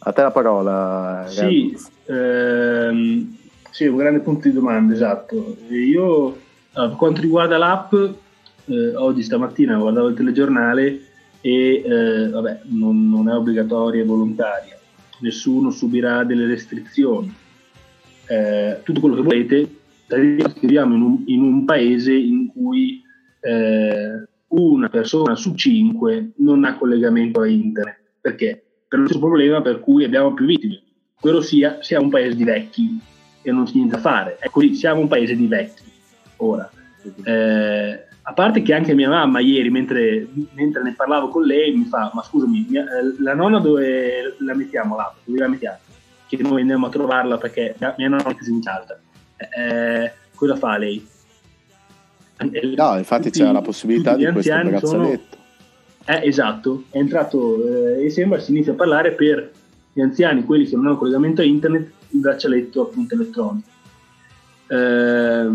A 0.00 0.12
te 0.12 0.20
la 0.20 0.30
parola. 0.30 1.24
Sì, 1.28 1.74
ehm, 2.04 3.44
sì, 3.76 3.84
un 3.84 3.98
grande 3.98 4.20
punto 4.20 4.48
di 4.48 4.54
domanda, 4.54 4.94
esatto. 4.94 5.54
Io, 5.68 6.34
per 6.72 6.94
quanto 6.96 7.20
riguarda 7.20 7.58
l'app, 7.58 7.92
eh, 7.92 8.96
oggi 8.96 9.22
stamattina 9.22 9.76
guardavo 9.76 10.08
il 10.08 10.14
telegiornale 10.14 11.00
e 11.42 11.82
eh, 11.84 12.28
vabbè, 12.30 12.60
non, 12.68 13.06
non, 13.10 13.28
è 13.28 13.34
obbligatoria 13.34 14.00
e 14.00 14.06
volontaria, 14.06 14.78
nessuno 15.20 15.68
subirà 15.68 16.24
delle 16.24 16.46
restrizioni, 16.46 17.30
eh, 18.28 18.80
tutto 18.82 19.00
quello 19.00 19.16
che 19.16 19.20
volete, 19.20 19.68
viviamo 20.58 20.94
in 20.94 21.02
un, 21.02 21.22
in 21.26 21.42
un 21.42 21.64
paese 21.66 22.14
in 22.14 22.46
cui 22.46 23.02
eh, 23.40 24.26
una 24.48 24.88
persona 24.88 25.34
su 25.34 25.54
cinque 25.54 26.30
non 26.36 26.64
ha 26.64 26.78
collegamento 26.78 27.42
a 27.42 27.46
internet. 27.46 28.00
Perché? 28.22 28.64
Per 28.88 29.00
lo 29.00 29.04
stesso 29.04 29.20
problema 29.20 29.60
per 29.60 29.80
cui 29.80 30.02
abbiamo 30.02 30.32
più 30.32 30.46
vittime, 30.46 30.80
ovvero 31.20 31.42
sia 31.42 31.82
siamo 31.82 32.04
un 32.04 32.10
paese 32.10 32.36
di 32.36 32.44
vecchi 32.44 33.14
e 33.48 33.52
non 33.52 33.64
c'è 33.64 33.74
niente 33.74 33.94
da 33.94 34.00
fare. 34.00 34.36
È 34.38 34.50
così, 34.50 34.74
siamo 34.74 35.00
un 35.00 35.08
paese 35.08 35.36
di 35.36 35.46
vecchi. 35.46 35.82
Ora, 36.38 36.68
eh, 37.24 38.06
a 38.22 38.32
parte 38.32 38.62
che 38.62 38.74
anche 38.74 38.94
mia 38.94 39.08
mamma 39.08 39.38
ieri, 39.38 39.70
mentre, 39.70 40.26
mentre, 40.52 40.82
ne 40.82 40.94
parlavo 40.94 41.28
con 41.28 41.44
lei, 41.44 41.74
mi 41.74 41.84
fa: 41.84 42.10
Ma 42.12 42.22
scusami, 42.22 42.66
mia, 42.68 42.82
eh, 42.82 43.22
la 43.22 43.34
nonna 43.34 43.60
dove 43.60 44.34
la 44.38 44.54
mettiamo 44.54 44.96
là? 44.96 45.14
Dove 45.24 45.38
la 45.38 45.48
mettiamo? 45.48 45.78
Che 46.26 46.36
noi 46.42 46.62
andiamo 46.62 46.86
a 46.86 46.90
trovarla 46.90 47.38
perché 47.38 47.76
mia 47.78 48.08
nonna 48.08 48.28
è 48.28 48.34
così 48.36 48.50
in 48.50 48.62
casa. 48.62 48.98
Eh, 49.36 50.12
cosa 50.34 50.56
fa 50.56 50.76
lei? 50.76 51.06
No, 52.76 52.96
infatti 52.98 53.24
tutti, 53.24 53.38
c'era 53.38 53.52
la 53.52 53.62
possibilità 53.62 54.16
di 54.16 54.24
questo 54.24 54.52
braccialetto. 54.52 54.86
Sono... 54.86 55.10
Eh, 56.08 56.20
esatto, 56.26 56.84
è 56.90 56.98
entrato 56.98 57.96
eh, 57.96 58.04
e 58.04 58.10
sembra 58.10 58.38
si 58.38 58.50
inizia 58.50 58.72
a 58.72 58.76
parlare 58.76 59.12
per 59.12 59.50
gli 59.92 60.00
anziani, 60.00 60.44
quelli 60.44 60.66
che 60.66 60.76
non 60.76 60.86
hanno 60.86 60.98
collegamento 60.98 61.40
a 61.40 61.44
internet, 61.44 61.90
il 62.16 62.22
braccialetto 62.22 62.82
appunto 62.82 63.14
elettronico. 63.14 63.68
Eh, 64.68 65.50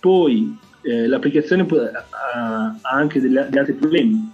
poi 0.00 0.58
eh, 0.82 1.06
l'applicazione 1.06 1.66
ha, 1.66 2.76
ha 2.80 2.90
anche 2.90 3.20
degli, 3.20 3.36
degli, 3.36 3.58
altri 3.58 3.74
problemi, 3.74 4.30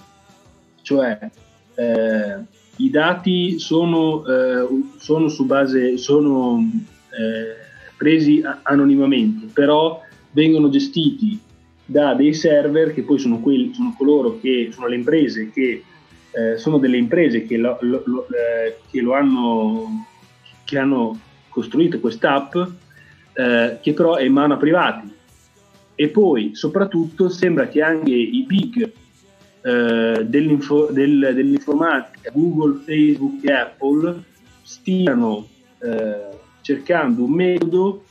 cioè 0.82 1.18
eh, 1.74 2.36
i 2.76 2.90
dati 2.90 3.58
sono, 3.58 4.24
eh, 4.26 4.66
sono 4.98 5.28
su 5.28 5.44
base, 5.44 5.98
sono 5.98 6.58
eh, 7.10 7.94
presi 7.96 8.42
anonimamente, 8.62 9.46
però 9.52 10.00
vengono 10.30 10.68
gestiti 10.68 11.38
da 11.84 12.14
dei 12.14 12.32
server 12.32 12.94
che 12.94 13.02
poi 13.02 13.18
sono, 13.18 13.40
quelli, 13.40 13.72
sono 13.74 13.94
coloro 13.96 14.38
che 14.40 14.70
sono 14.72 14.86
le 14.86 14.96
imprese 14.96 15.50
che 15.50 15.82
eh, 16.32 16.56
sono 16.56 16.78
delle 16.78 16.96
imprese 16.96 17.44
che 17.44 17.56
lo, 17.58 17.76
lo, 17.82 18.02
lo, 18.06 18.26
eh, 18.28 18.78
che 18.90 19.00
lo 19.00 19.12
hanno, 19.14 20.06
che 20.64 20.78
hanno 20.78 21.18
costruito 21.52 22.00
quest'app 22.00 22.56
eh, 23.34 23.78
che 23.80 23.92
però 23.92 24.16
è 24.16 24.24
in 24.24 24.32
mano 24.32 24.54
a 24.54 24.56
privati. 24.56 25.10
E 25.94 26.08
poi 26.08 26.54
soprattutto 26.54 27.28
sembra 27.28 27.68
che 27.68 27.82
anche 27.82 28.12
i 28.12 28.44
big 28.46 28.90
eh, 29.60 30.24
dell'info, 30.26 30.88
del, 30.90 31.32
dell'informatica, 31.34 32.30
Google, 32.32 32.80
Facebook 32.84 33.44
e 33.44 33.52
Apple, 33.52 34.22
stiano 34.62 35.46
eh, 35.80 36.28
cercando 36.62 37.24
un 37.24 37.32
metodo 37.32 38.04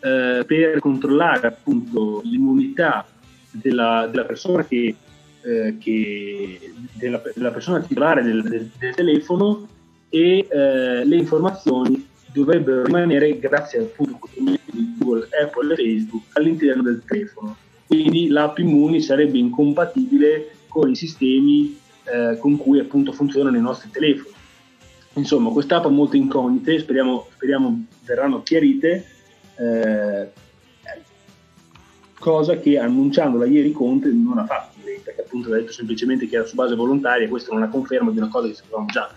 eh, 0.00 0.44
per 0.46 0.78
controllare 0.78 1.46
appunto 1.46 2.20
l'immunità 2.24 3.06
della, 3.50 4.06
della 4.10 4.24
persona 4.24 4.64
che, 4.64 4.94
eh, 5.42 5.76
che 5.78 6.72
della, 6.92 7.20
della, 7.34 7.50
persona 7.50 7.80
titolare 7.80 8.22
del, 8.22 8.42
del, 8.42 8.70
del 8.78 8.94
telefono 8.94 9.68
e 10.08 10.46
eh, 10.48 11.04
le 11.04 11.16
informazioni 11.16 12.12
dovrebbero 12.34 12.82
rimanere 12.82 13.38
grazie 13.38 13.78
appunto 13.78 14.18
di 14.36 14.58
Google, 14.98 15.28
Apple 15.40 15.72
e 15.72 15.76
Facebook 15.76 16.24
all'interno 16.32 16.82
del 16.82 17.02
telefono. 17.06 17.56
Quindi 17.86 18.26
l'app 18.26 18.58
Immuni 18.58 19.00
sarebbe 19.00 19.38
incompatibile 19.38 20.56
con 20.66 20.90
i 20.90 20.96
sistemi 20.96 21.78
eh, 22.02 22.36
con 22.38 22.56
cui 22.56 22.80
appunto 22.80 23.12
funzionano 23.12 23.56
i 23.56 23.60
nostri 23.60 23.88
telefoni. 23.90 24.34
Insomma, 25.14 25.50
quest'app 25.50 25.84
ha 25.84 25.88
molte 25.88 26.16
incognite, 26.16 26.80
speriamo, 26.80 27.28
speriamo 27.32 27.86
verranno 28.04 28.42
chiarite. 28.42 29.06
Eh, 29.56 30.28
cosa 32.18 32.58
che 32.58 32.78
annunciandola 32.78 33.44
ieri 33.44 33.70
Conte 33.70 34.08
non 34.08 34.38
ha 34.38 34.46
fatto, 34.46 34.78
perché 34.82 35.20
appunto 35.20 35.52
ha 35.52 35.56
detto 35.56 35.70
semplicemente 35.70 36.26
che 36.26 36.34
era 36.34 36.46
su 36.46 36.56
base 36.56 36.74
volontaria, 36.74 37.28
questa 37.28 37.52
non 37.52 37.62
è 37.62 37.66
una 37.66 37.72
conferma 37.72 38.10
di 38.10 38.18
una 38.18 38.28
cosa 38.28 38.48
che 38.48 38.54
sapevamo 38.54 38.86
già. 38.86 39.14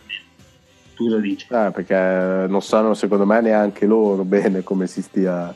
Tu 0.97 1.19
dici? 1.19 1.47
Eh, 1.51 1.71
perché 1.71 2.47
non 2.49 2.61
sanno 2.61 2.95
secondo 2.95 3.25
me 3.25 3.39
neanche 3.39 3.85
loro 3.85 4.23
bene 4.23 4.63
come 4.63 4.87
si 4.87 5.03
stia 5.03 5.53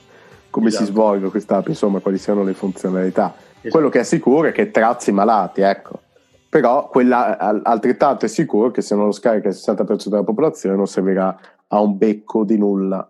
come 0.52 0.68
esatto. 0.68 0.86
si 0.86 0.92
svolga 0.92 1.30
questa 1.30 1.58
app, 1.58 1.70
insomma, 1.70 2.00
quali 2.00 2.20
siano 2.20 2.44
le 2.44 2.54
funzionalità. 2.54 3.34
Esatto. 3.34 3.70
Quello 3.70 3.90
che 3.90 4.02
è 4.02 4.04
sicuro 4.04 4.50
è 4.50 4.52
che 4.52 4.70
trazzi 4.70 5.12
malati, 5.12 5.62
ecco. 5.62 6.02
Però 6.48 6.90
quella, 6.90 7.38
altrettanto 7.64 8.26
è 8.26 8.28
sicuro 8.28 8.70
che 8.70 8.82
se 8.82 8.94
non 8.94 9.06
lo 9.06 9.12
scarica 9.12 9.48
il 9.48 9.56
60% 9.56 10.10
della 10.10 10.24
popolazione 10.24 10.76
non 10.76 10.86
servirà 10.86 11.40
a 11.68 11.80
un 11.80 11.98
becco 11.98 12.44
di 12.44 12.58
nulla. 12.58 13.10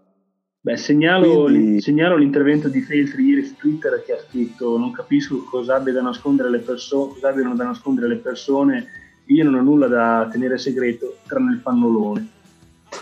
Beh, 0.63 0.77
segnalo, 0.77 1.45
Quindi... 1.45 1.81
segnalo 1.81 2.15
l'intervento 2.17 2.67
di 2.67 2.81
Feltri 2.81 3.25
ieri 3.25 3.43
su 3.43 3.55
Twitter 3.55 4.03
che 4.05 4.13
ha 4.13 4.19
scritto 4.19 4.77
non 4.77 4.91
capisco 4.91 5.43
cosa 5.49 5.73
abbia 5.73 5.93
da 5.93 6.03
nascondere 6.03 6.51
le 6.51 6.59
persone, 6.59 7.13
cosa 7.13 7.29
abbiano 7.29 7.55
da 7.55 7.63
nascondere 7.63 8.07
le 8.07 8.17
persone 8.17 8.85
io 9.25 9.43
non 9.43 9.55
ho 9.55 9.61
nulla 9.61 9.87
da 9.87 10.27
tenere 10.31 10.57
segreto 10.57 11.17
tranne 11.25 11.53
il 11.53 11.59
pannolone. 11.59 12.27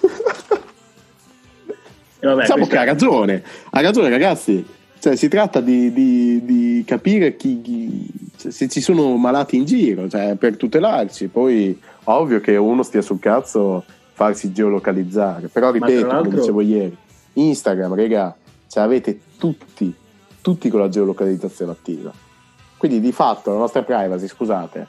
e 2.20 2.28
vabbè, 2.28 2.42
diciamo 2.42 2.66
questa... 2.66 2.76
che 2.76 2.78
ha 2.78 2.84
ragione, 2.84 3.44
ha 3.70 3.82
ragione 3.82 4.10
ragazzi. 4.10 4.66
Cioè, 5.00 5.16
si 5.16 5.30
tratta 5.30 5.62
di, 5.62 5.94
di, 5.94 6.44
di 6.44 6.84
capire 6.86 7.38
chi, 7.38 7.62
chi, 7.62 8.06
cioè, 8.36 8.52
se 8.52 8.68
ci 8.68 8.82
sono 8.82 9.16
malati 9.16 9.56
in 9.56 9.64
giro, 9.64 10.10
cioè, 10.10 10.36
per 10.36 10.58
tutelarci. 10.58 11.28
Poi, 11.28 11.80
ovvio 12.06 12.42
che 12.42 12.58
uno 12.58 12.84
stia 12.84 13.02
sul 13.02 13.20
cazzo 13.20 13.86
farsi 14.12 14.52
geolocalizzare. 14.52 15.48
Però, 15.48 15.72
ripeto, 15.72 16.06
come 16.06 16.30
dicevo 16.36 16.60
ieri, 16.60 16.96
Instagram, 17.34 17.96
raga, 17.96 18.36
cioè, 18.68 18.84
avete 18.84 19.22
tutti, 19.38 19.94
tutti 20.42 20.68
con 20.70 20.82
la 20.82 20.90
geolocalizzazione 20.90 21.72
attiva. 21.72 22.12
Quindi, 22.76 23.00
di 23.00 23.14
fatto, 23.14 23.54
la 23.54 23.60
nostra 23.60 23.84
privacy, 23.84 24.28
scusate, 24.28 24.88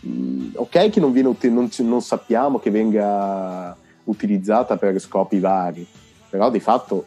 ok 0.00 0.90
che 0.90 1.00
non, 1.00 1.12
viene, 1.12 1.34
non, 1.42 1.68
non 1.78 2.00
sappiamo 2.00 2.58
che 2.58 2.70
venga 2.70 3.76
utilizzata 4.04 4.76
per 4.76 4.98
scopi 5.00 5.38
vari, 5.38 5.86
però 6.30 6.50
di 6.50 6.60
fatto 6.60 7.06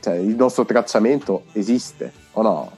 cioè, 0.00 0.16
il 0.16 0.34
nostro 0.36 0.64
tracciamento 0.64 1.44
esiste 1.52 2.12
o 2.32 2.42
no? 2.42 2.76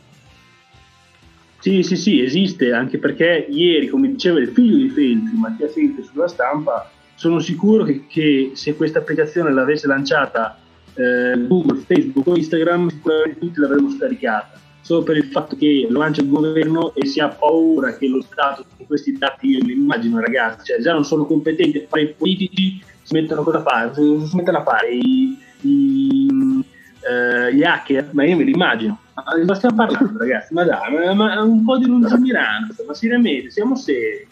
Sì, 1.58 1.82
sì, 1.82 1.96
sì, 1.96 2.20
esiste, 2.20 2.72
anche 2.72 2.98
perché 2.98 3.46
ieri, 3.50 3.88
come 3.88 4.08
diceva 4.08 4.38
il 4.38 4.48
figlio 4.48 4.76
di 4.76 4.88
Feltri, 4.88 5.36
Mattia 5.36 5.68
Feltri 5.68 6.04
sulla 6.04 6.28
stampa, 6.28 6.90
sono 7.16 7.40
sicuro 7.40 7.82
che, 7.82 8.06
che 8.06 8.52
se 8.54 8.76
questa 8.76 9.00
applicazione 9.00 9.52
l'avesse 9.52 9.88
lanciata 9.88 10.58
eh, 10.94 11.46
Google, 11.46 11.80
Facebook 11.80 12.26
o 12.28 12.36
Instagram, 12.36 12.88
sicuramente 12.90 13.38
tutti 13.40 13.58
l'avremmo 13.58 13.90
scaricata 13.90 14.60
solo 14.86 15.02
per 15.02 15.16
il 15.16 15.24
fatto 15.24 15.56
che 15.56 15.84
lo 15.90 15.98
lancia 15.98 16.20
il 16.20 16.28
governo 16.28 16.94
e 16.94 17.06
si 17.06 17.18
ha 17.18 17.26
paura 17.26 17.96
che 17.96 18.06
lo 18.06 18.22
Stato 18.22 18.64
con 18.76 18.86
questi 18.86 19.18
dati, 19.18 19.48
io 19.48 19.64
li 19.64 19.72
immagino 19.72 20.20
ragazzi, 20.20 20.66
cioè 20.66 20.80
già 20.80 20.92
non 20.92 21.04
sono 21.04 21.26
competenti 21.26 21.78
a 21.78 21.86
fare 21.88 22.02
i 22.02 22.14
politici, 22.16 22.80
si 23.02 23.14
mettono 23.14 23.42
cosa 23.42 23.62
fare? 23.62 23.92
Si 23.94 24.36
mettono 24.36 24.58
a 24.58 24.62
fare 24.62 24.92
i, 24.92 25.36
i, 25.62 26.28
uh, 26.30 27.52
gli 27.52 27.64
hacker, 27.64 28.10
ma 28.12 28.24
io 28.24 28.36
me 28.36 28.44
li 28.44 28.52
immagino. 28.52 29.00
Ma 29.44 29.54
stiamo 29.56 29.74
parlando 29.74 30.18
ragazzi? 30.18 30.54
Ma 30.54 30.62
dai, 30.62 30.92
ma, 30.92 31.14
ma 31.14 31.42
un 31.42 31.64
po' 31.64 31.78
di 31.78 31.86
lungimiranza, 31.86 32.84
ma 32.86 32.94
seriamente, 32.94 33.50
siamo 33.50 33.74
seri. 33.74 34.24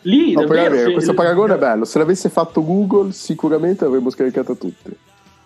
Lì, 0.00 0.32
no, 0.32 0.46
davvero, 0.46 0.76
vero, 0.76 0.92
questo 0.92 1.12
paragone 1.12 1.56
è 1.56 1.58
bello, 1.58 1.84
se 1.84 1.98
l'avesse 1.98 2.30
fatto 2.30 2.64
Google 2.64 3.12
sicuramente 3.12 3.84
l'avremmo 3.84 4.08
scaricato 4.08 4.56
tutti. 4.56 4.96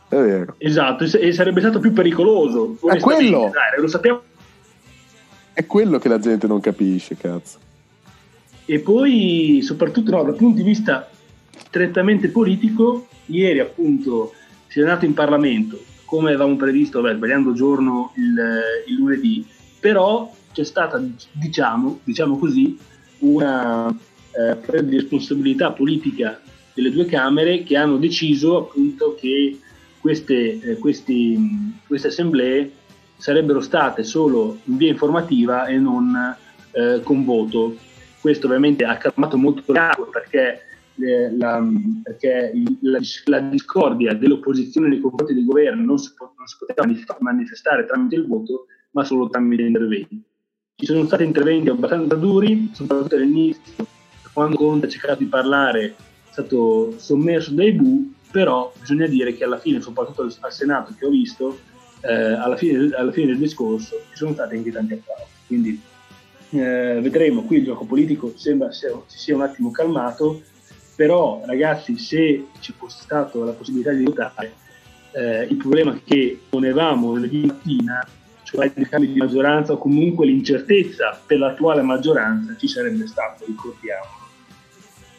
È 0.09 0.17
vero. 0.17 0.55
Esatto, 0.59 1.05
e 1.05 1.33
sarebbe 1.33 1.61
stato 1.61 1.81
più 1.81 1.93
pericoloso. 1.93 2.77
È 2.87 3.01
quello. 3.01 3.51
Dai, 3.53 3.81
lo 3.81 3.89
sappiamo. 3.89 4.23
È 5.59 5.67
quello 5.67 5.99
che 5.99 6.07
la 6.07 6.21
gente 6.21 6.47
non 6.47 6.61
capisce, 6.61 7.17
cazzo. 7.17 7.59
E 8.65 8.79
poi, 8.79 9.59
soprattutto 9.61 10.13
no, 10.13 10.23
dal 10.23 10.37
punto 10.37 10.59
di 10.59 10.63
vista 10.63 11.11
strettamente 11.51 12.29
politico, 12.29 13.09
ieri 13.27 13.59
appunto 13.59 14.35
si 14.69 14.79
è 14.79 14.83
andato 14.83 15.05
in 15.05 15.15
Parlamento, 15.15 15.83
come 16.05 16.29
avevamo 16.29 16.55
previsto, 16.55 17.01
beh, 17.01 17.17
sbagliando 17.17 17.55
giorno 17.55 18.13
il, 18.15 18.41
il, 18.87 18.95
lunedì, 18.95 19.45
però 19.81 20.33
c'è 20.53 20.63
stata, 20.63 21.03
diciamo, 21.33 21.99
diciamo 22.05 22.39
così, 22.39 22.79
una 23.19 23.89
eh, 23.91 24.57
responsabilità 24.65 25.73
politica 25.73 26.41
delle 26.73 26.93
due 26.93 27.07
Camere 27.07 27.65
che 27.65 27.77
hanno 27.77 27.97
deciso 27.97 28.59
appunto 28.59 29.17
che 29.19 29.59
queste, 29.99 30.61
eh, 30.61 30.79
questi, 30.79 31.75
queste 31.85 32.07
assemblee 32.07 32.71
sarebbero 33.19 33.61
state 33.61 34.05
solo 34.05 34.59
in 34.65 34.77
via 34.77 34.91
informativa 34.91 35.67
e 35.67 35.77
non 35.77 36.37
eh, 36.71 37.01
con 37.03 37.25
voto. 37.25 37.77
Questo 38.21 38.47
ovviamente 38.47 38.85
ha 38.85 38.97
calmato 38.97 39.37
molto 39.37 39.73
l'acqua 39.73 40.09
perché, 40.09 40.63
eh, 40.97 41.37
la, 41.37 41.63
perché 42.03 42.53
la, 42.81 42.99
la, 43.27 43.41
discordia 43.41 44.15
dell'opposizione 44.15 44.89
nei 44.89 45.01
confronti 45.01 45.35
del 45.35 45.45
governo 45.45 45.85
non 45.85 45.99
si, 45.99 46.13
non 46.19 46.47
si 46.47 46.57
poteva 46.59 46.89
manifestare 47.21 47.85
tramite 47.87 48.15
il 48.15 48.27
voto, 48.27 48.67
ma 48.93 49.05
solo 49.05 49.29
tramite 49.29 49.63
interventi. 49.63 50.23
ci 50.77 50.87
sono 50.87 51.05
stati 51.07 51.25
interventi 51.25 51.69
abbastanza 51.69 52.15
duri, 52.15 52.71
soprattutto 52.73 53.17
all'inizio, 53.17 53.87
quando 54.33 54.57
Conte 54.57 54.87
ha 54.87 54.89
cercato 54.89 55.19
di 55.19 55.27
parlare 55.27 55.87
è 55.87 55.95
stato 56.31 56.95
sommerso 56.97 57.53
dai 57.53 57.73
bu, 57.73 58.13
però 58.31 58.73
bisogna 58.79 59.07
dire 59.07 59.35
che 59.35 59.43
alla 59.43 59.59
fine, 59.59 59.81
soprattutto 59.81 60.23
al 60.23 60.53
Senato 60.53 60.95
che 60.97 61.07
ho 61.07 61.11
visto, 61.11 61.59
eh, 62.01 62.13
alla, 62.13 62.57
fine, 62.57 62.95
alla, 62.95 63.13
fine, 63.13 63.29
del 63.29 63.39
discorso 63.39 63.97
ci 64.11 64.17
sono 64.17 64.33
stati 64.33 64.57
anche 64.57 64.73
tanti 64.73 64.95
applausi. 64.95 65.33
Quindi 65.47 65.81
eh, 66.51 66.99
vedremo, 67.01 67.43
qui 67.43 67.59
il 67.59 67.65
gioco 67.65 67.85
politico 67.85 68.33
sembra 68.37 68.71
si 68.73 68.89
sia 69.07 69.35
un 69.35 69.43
attimo 69.43 69.71
calmato, 69.71 70.43
però 70.95 71.43
ragazzi 71.45 71.99
se 71.99 72.47
ci 72.61 72.73
fosse 72.77 73.03
stata 73.03 73.39
la 73.39 73.53
possibilità 73.53 73.93
di 73.93 74.05
votare, 74.05 74.53
eh, 75.13 75.43
il 75.45 75.57
problema 75.57 75.99
che 76.05 76.41
ponevamo 76.49 77.13
venerdì 77.13 77.47
mattina, 77.47 78.07
cioè 78.43 78.71
il 78.75 78.89
cambio 78.89 79.13
di 79.13 79.19
maggioranza 79.19 79.73
o 79.75 79.79
comunque 79.79 80.27
l'incertezza 80.27 81.19
per 81.25 81.39
l'attuale 81.39 81.83
maggioranza 81.83 82.55
ci 82.57 82.69
sarebbe 82.69 83.07
stato, 83.07 83.45
ricordiamo. 83.47 84.17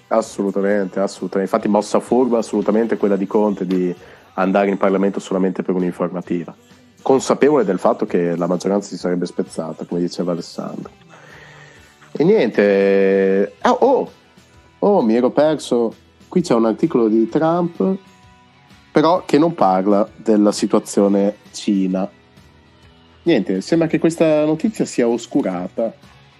Assolutamente, 0.07 0.99
assolutamente. 0.99 1.53
Infatti 1.53 1.67
mossa 1.67 1.99
furba 1.99 2.39
assolutamente 2.39 2.97
quella 2.97 3.15
di 3.15 3.27
Conte 3.27 3.65
di 3.65 3.93
andare 4.33 4.69
in 4.69 4.77
Parlamento 4.77 5.19
solamente 5.19 5.61
per 5.61 5.75
un'informativa, 5.75 6.55
consapevole 7.01 7.63
del 7.63 7.79
fatto 7.79 8.05
che 8.05 8.35
la 8.35 8.47
maggioranza 8.47 8.89
si 8.89 8.97
sarebbe 8.97 9.25
spezzata, 9.25 9.85
come 9.85 10.01
diceva 10.01 10.31
Alessandro. 10.31 10.91
E 12.12 12.23
niente, 12.23 13.53
oh, 13.63 13.69
oh, 13.69 14.12
oh 14.79 15.01
mi 15.01 15.15
ero 15.15 15.31
perso, 15.31 15.93
qui 16.27 16.41
c'è 16.41 16.53
un 16.53 16.65
articolo 16.65 17.07
di 17.07 17.27
Trump, 17.29 17.97
però 18.91 19.23
che 19.25 19.38
non 19.38 19.53
parla 19.53 20.07
della 20.15 20.51
situazione 20.51 21.38
Cina. 21.51 22.09
Niente, 23.23 23.62
sembra 23.62 23.88
che 23.88 23.99
questa 23.99 24.45
notizia 24.45 24.85
sia 24.85 25.07
oscurata 25.07 25.93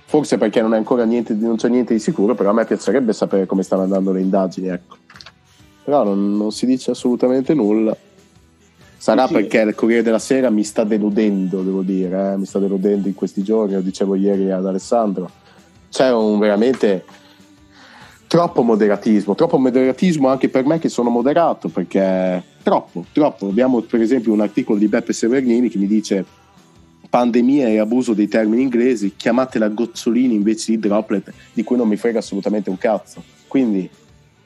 forse 0.10 0.40
perché 0.40 0.60
non, 0.60 0.84
niente, 1.08 1.36
non 1.36 1.56
c'è 1.56 1.70
niente 1.70 1.94
di 1.94 2.00
sicuro, 2.00 2.34
però 2.34 2.50
a 2.50 2.54
me 2.54 2.66
piacerebbe 2.66 3.14
sapere 3.14 3.46
come 3.46 3.62
stanno 3.62 3.84
andando 3.84 4.12
le 4.12 4.22
indagini, 4.22 4.68
ecco. 4.68 4.98
Però 5.84 6.04
non, 6.04 6.36
non 6.36 6.52
si 6.52 6.66
dice 6.66 6.90
assolutamente 6.90 7.54
nulla. 7.54 7.96
Sarà 9.00 9.28
sì, 9.28 9.34
perché 9.34 9.62
il 9.62 9.76
Corriere 9.76 10.04
della 10.04 10.20
Sera 10.20 10.50
mi 10.50 10.66
sta 10.66 10.84
deludendo, 10.84 11.62
devo 11.62 11.84
dire, 11.84 12.34
eh? 12.34 12.38
mi 12.38 12.46
sta 12.46 12.60
deludendo 12.60 13.08
in 13.08 13.16
questi 13.16 13.42
giorni, 13.44 13.76
lo 13.76 13.82
dicevo 13.82 14.16
ieri 14.16 14.52
ad 14.52 14.66
Alessandro. 14.66 15.32
C'è 15.90 16.12
un 16.12 16.38
veramente 16.38 17.06
troppo 18.28 18.62
moderatismo, 18.62 19.36
troppo 19.36 19.58
moderatismo 19.58 20.28
anche 20.28 20.50
per 20.50 20.66
me 20.66 20.80
che 20.80 20.90
sono 20.90 21.10
moderato, 21.10 21.70
perché 21.70 22.44
troppo, 22.62 23.06
troppo. 23.14 23.48
Abbiamo 23.48 23.80
per 23.80 24.02
esempio 24.02 24.34
un 24.34 24.42
articolo 24.42 24.78
di 24.78 24.90
Beppe 24.90 25.14
Severnini 25.14 25.70
che 25.70 25.78
mi 25.78 25.88
dice 25.88 26.26
pandemia 27.10 27.70
e 27.70 27.80
abuso 27.80 28.14
dei 28.14 28.28
termini 28.28 28.64
inglesi, 28.64 29.14
chiamatela 29.16 29.70
gozzolini 29.70 30.36
invece 30.36 30.72
di 30.72 30.80
droplet, 30.80 31.32
di 31.54 31.64
cui 31.64 31.78
non 31.78 31.88
mi 31.88 31.96
frega 31.96 32.20
assolutamente 32.20 32.70
un 32.70 32.78
cazzo. 32.78 33.24
Quindi 33.48 33.90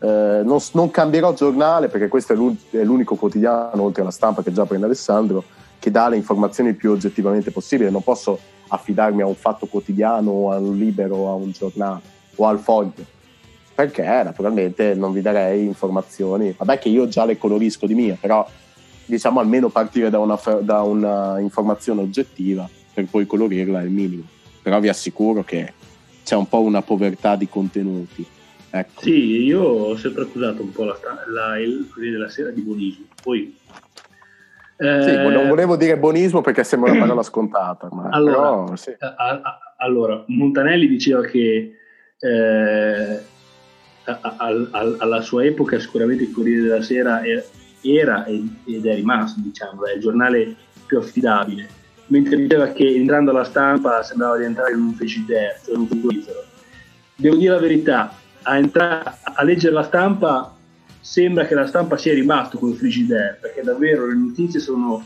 eh, 0.03 0.41
non, 0.43 0.59
non, 0.73 0.91
cambierò 0.91 1.33
giornale 1.33 1.87
perché 1.87 2.09
questo 2.09 2.33
è, 2.33 2.83
l'unico 2.83 3.15
quotidiano, 3.15 3.81
oltre 3.81 4.01
alla 4.01 4.11
stampa 4.11 4.43
che 4.43 4.51
già 4.51 4.65
prende 4.65 4.85
Alessandro, 4.85 5.45
che 5.79 5.91
dà 5.91 6.09
le 6.09 6.17
informazioni 6.17 6.73
più 6.73 6.91
oggettivamente 6.91 7.51
possibile. 7.51 7.89
Non 7.89 8.03
posso 8.03 8.37
affidarmi 8.67 9.21
a 9.21 9.25
un 9.25 9.35
fatto 9.35 9.65
quotidiano 9.65 10.29
o 10.29 10.51
a 10.51 10.57
un 10.57 10.77
libero 10.77 11.15
o 11.15 11.29
a 11.29 11.35
un 11.35 11.51
giornale 11.51 12.01
o 12.35 12.47
al 12.47 12.59
foglio 12.59 13.11
perché 13.75 14.03
naturalmente 14.03 14.93
non 14.93 15.13
vi 15.13 15.21
darei 15.21 15.65
informazioni. 15.65 16.53
Vabbè 16.55 16.79
che 16.79 16.89
io 16.89 17.07
già 17.07 17.25
le 17.25 17.37
colorisco 17.37 17.87
di 17.87 17.95
mia, 17.95 18.17
però 18.19 18.47
diciamo 19.05 19.39
almeno 19.39 19.69
partire 19.69 20.09
da 20.09 20.19
una, 20.19 20.39
da 20.61 20.81
una 20.81 21.39
informazione 21.39 22.01
oggettiva 22.01 22.69
per 22.93 23.05
poi 23.05 23.25
colorirla 23.25 23.81
è 23.81 23.83
il 23.83 23.89
minimo. 23.89 24.23
Però 24.61 24.79
vi 24.79 24.89
assicuro 24.89 25.43
che 25.43 25.73
c'è 26.23 26.35
un 26.35 26.47
po' 26.47 26.61
una 26.61 26.81
povertà 26.81 27.35
di 27.35 27.49
contenuti. 27.49 28.25
Ecco. 28.75 29.01
Sì, 29.01 29.43
io 29.43 29.61
ho 29.61 29.95
sempre 29.97 30.23
accusato 30.23 30.63
un 30.63 30.71
po' 30.71 30.85
la, 30.85 30.97
la, 31.27 31.59
il 31.59 31.87
Corriere 31.93 32.17
della 32.17 32.29
Sera 32.29 32.49
di 32.49 32.61
buonismo. 32.61 33.05
Poi, 33.21 33.55
eh... 34.77 35.01
sì, 35.03 35.15
non 35.15 35.47
volevo 35.47 35.75
dire 35.75 35.95
buonismo 35.95 36.41
perché 36.41 36.63
sembra 36.63 36.89
una 36.89 37.01
parola 37.01 37.21
scontata. 37.21 37.87
Ma 37.91 38.09
allora, 38.09 38.35
però, 38.35 38.75
sì. 38.75 38.95
a, 38.97 39.15
a, 39.15 39.59
allora, 39.77 40.23
Montanelli 40.25 40.87
diceva 40.87 41.21
che 41.21 41.75
eh, 42.17 43.19
a, 44.05 44.47
alla 44.97 45.21
sua 45.21 45.45
epoca 45.45 45.77
sicuramente 45.77 46.23
il 46.23 46.31
Corriere 46.31 46.63
della 46.63 46.81
Sera 46.81 47.23
era, 47.23 47.43
era 47.83 48.25
ed 48.25 48.85
è 48.87 48.95
rimasto, 48.95 49.39
diciamo, 49.39 49.85
è 49.85 49.93
il 49.93 50.01
giornale 50.01 50.55
più 50.87 50.97
affidabile, 50.97 51.69
mentre 52.07 52.37
diceva 52.37 52.69
che 52.69 52.87
entrando 52.87 53.29
alla 53.29 53.43
stampa 53.43 54.01
sembrava 54.01 54.37
di 54.37 54.45
entrare 54.45 54.73
in 54.73 54.79
un 54.79 54.93
frigidaire, 54.93 55.61
cioè 55.63 55.75
un 55.75 55.85
frigorifero. 55.85 56.43
Devo 57.15 57.35
dire 57.35 57.53
la 57.53 57.59
verità, 57.59 58.21
a, 58.43 58.57
entra- 58.57 59.19
a 59.21 59.43
leggere 59.43 59.73
la 59.73 59.83
stampa 59.83 60.55
sembra 60.99 61.45
che 61.45 61.53
la 61.53 61.67
stampa 61.67 61.97
sia 61.97 62.13
rimasto 62.13 62.57
con 62.57 62.69
il 62.69 62.75
frigidaire, 62.75 63.37
perché 63.41 63.61
davvero 63.61 64.07
le 64.07 64.15
notizie 64.15 64.59
sono, 64.59 65.03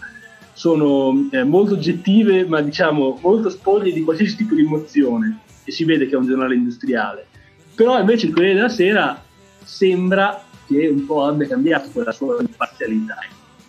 sono 0.53 1.27
eh, 1.31 1.43
molto 1.43 1.73
oggettive, 1.73 2.45
ma 2.45 2.61
diciamo 2.61 3.19
molto 3.21 3.49
spoglie 3.49 3.91
di 3.91 4.03
qualsiasi 4.03 4.35
tipo 4.35 4.53
di 4.53 4.61
emozione, 4.61 5.39
e 5.63 5.71
si 5.71 5.85
vede 5.85 6.07
che 6.07 6.13
è 6.13 6.17
un 6.17 6.27
giornale 6.27 6.55
industriale. 6.55 7.25
Però 7.73 7.99
invece 7.99 8.27
il 8.27 8.33
Corriere 8.33 8.55
della 8.55 8.69
Sera 8.69 9.23
sembra 9.63 10.43
che 10.67 10.87
un 10.87 11.05
po' 11.05 11.23
abbia 11.25 11.47
cambiato 11.47 11.89
quella 11.91 12.11
sua 12.11 12.37
imparzialità. 12.39 13.17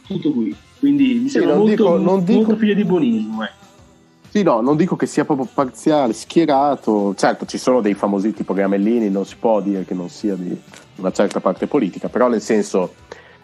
Tutto 0.07 0.33
qui. 0.33 0.55
Quindi 0.79 1.15
mi 1.15 1.29
sembra 1.29 1.55
molto, 1.55 1.71
dico, 1.71 1.99
non 1.99 2.25
dico... 2.25 2.39
molto 2.39 2.57
figlio 2.57 2.75
di 2.75 2.85
buonismo. 2.85 3.45
Eh. 3.45 3.51
Sì, 4.31 4.43
no, 4.43 4.61
non 4.61 4.77
dico 4.77 4.97
che 4.97 5.07
sia 5.07 5.25
proprio 5.25 5.49
parziale, 5.53 6.13
schierato. 6.13 7.15
Certo, 7.15 7.47
ci 7.47 7.59
sono 7.59 7.81
dei 7.81 7.95
famosi 7.95 8.33
tipo 8.33 8.53
Gamellini, 8.53 9.11
non 9.11 9.25
si 9.25 9.37
può 9.37 9.61
dire 9.61 9.85
che 9.85 9.95
non 9.95 10.09
sia 10.09 10.35
di 10.35 10.59
una 10.97 11.13
certa 11.13 11.41
parte 11.41 11.67
politica, 11.67 12.09
però 12.09 12.29
nel 12.29 12.43
senso, 12.43 12.95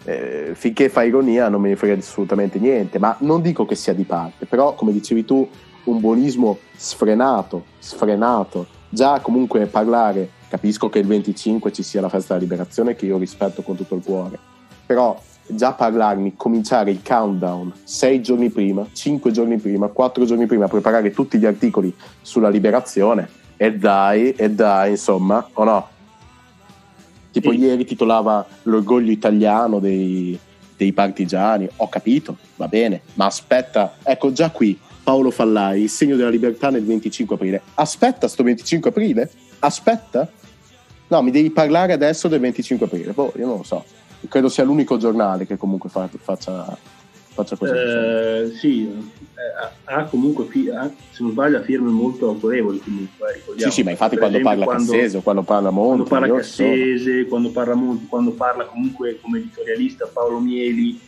eh, 0.05 0.53
finché 0.55 0.89
fa 0.89 1.03
ironia 1.03 1.49
non 1.49 1.61
me 1.61 1.71
ne 1.71 1.77
frega 1.77 1.95
assolutamente 1.95 2.59
niente, 2.59 2.99
ma 2.99 3.17
non 3.21 3.41
dico 3.41 3.65
che 3.65 3.75
sia 3.75 3.95
di 3.95 4.05
parte, 4.05 4.47
però 4.47 4.75
come 4.75 4.93
dicevi 4.93 5.25
tu, 5.25 5.49
un 5.85 6.01
buonismo 6.01 6.59
sfrenato, 6.77 7.65
sfrenato, 7.79 8.67
già 8.89 9.21
comunque 9.21 9.67
parlare 9.67 10.31
Capisco 10.55 10.89
che 10.89 11.01
il 11.01 11.07
25 11.09 11.73
ci 11.73 11.83
sia 11.83 12.01
la 12.01 12.09
festa 12.09 12.35
della 12.35 12.47
liberazione 12.47 12.95
che 12.95 13.07
io 13.07 13.19
rispetto 13.19 13.63
con 13.63 13.75
tutto 13.75 13.97
il 13.97 14.05
cuore, 14.05 14.39
però 14.87 15.21
già 15.47 15.73
parlarmi, 15.73 16.35
cominciare 16.37 16.91
il 16.91 17.01
countdown 17.03 17.73
sei 17.85 18.23
giorni 18.23 18.51
prima, 18.51 18.87
cinque 18.93 19.31
giorni 19.31 19.59
prima, 19.59 19.89
quattro 19.89 20.25
giorni 20.25 20.47
prima, 20.47 20.69
preparare 20.69 21.11
tutti 21.11 21.39
gli 21.39 21.47
articoli 21.47 21.95
sulla 22.23 22.49
liberazione 22.49 23.29
e 23.57 23.77
dai, 23.77 24.33
e 24.33 24.51
dai, 24.51 24.91
insomma, 24.91 25.49
o 25.53 25.65
no? 25.65 25.89
Tipo 27.31 27.51
sì. 27.51 27.59
ieri 27.59 27.85
titolava 27.85 28.47
L'orgoglio 28.63 29.11
italiano 29.11 29.81
dei, 29.81 30.39
dei 30.77 30.93
partigiani, 30.93 31.69
ho 31.77 31.89
capito, 31.89 32.37
va 32.57 32.69
bene, 32.69 33.03
ma 33.15 33.27
aspetta, 33.27 33.97
ecco 34.03 34.33
già 34.33 34.51
qui 34.51 34.79
Paolo 35.03 35.31
Fallai, 35.31 35.83
il 35.83 35.91
segno 35.91 36.17
della 36.17 36.31
libertà 36.31 36.71
nel 36.71 36.85
25 36.85 37.37
aprile. 37.37 37.63
Aspetta 37.75 38.27
sto 38.27 38.43
25 38.43 38.91
aprile? 38.91 39.31
Aspetta? 39.59 40.29
No, 41.09 41.23
mi 41.23 41.31
devi 41.31 41.51
parlare 41.51 41.93
adesso 41.93 42.27
del 42.27 42.41
25 42.41 42.87
aprile. 42.87 43.13
Boh, 43.13 43.33
io 43.37 43.47
non 43.47 43.59
lo 43.59 43.63
so. 43.63 43.85
Credo 44.29 44.49
sia 44.49 44.65
l'unico 44.65 44.97
giornale 44.97 45.47
che 45.47 45.57
comunque 45.57 45.89
fa, 45.89 46.09
faccia, 46.09 46.77
faccia 47.29 47.57
così. 47.57 47.73
Eh, 47.73 48.53
sì, 48.59 48.87
eh, 48.87 49.93
ha 49.93 50.05
comunque, 50.05 50.45
ha, 50.75 50.91
se 51.11 51.23
non 51.23 51.33
sbaglio, 51.33 51.61
firme 51.63 51.91
molto 51.91 52.29
autorevoli 52.29 52.79
comunque. 52.81 53.43
Eh, 53.57 53.61
sì, 53.61 53.71
sì, 53.71 53.83
ma 53.83 53.91
infatti 53.91 54.17
quando 54.17 54.39
esempio, 54.39 54.59
parla 54.59 54.65
quando, 54.65 54.93
Cassese 54.93 55.17
o 55.17 55.21
quando 55.23 55.43
parla 55.43 55.71
Monti. 55.71 56.09
Quando 56.09 56.27
parla 56.27 56.37
Cassese, 56.37 57.27
quando 57.27 57.51
parla 57.51 57.75
Monti, 57.75 58.07
quando 58.07 58.31
parla 58.33 58.65
comunque 58.65 59.19
come 59.21 59.39
editorialista 59.39 60.09
Paolo 60.13 60.39
Mieli, 60.39 61.01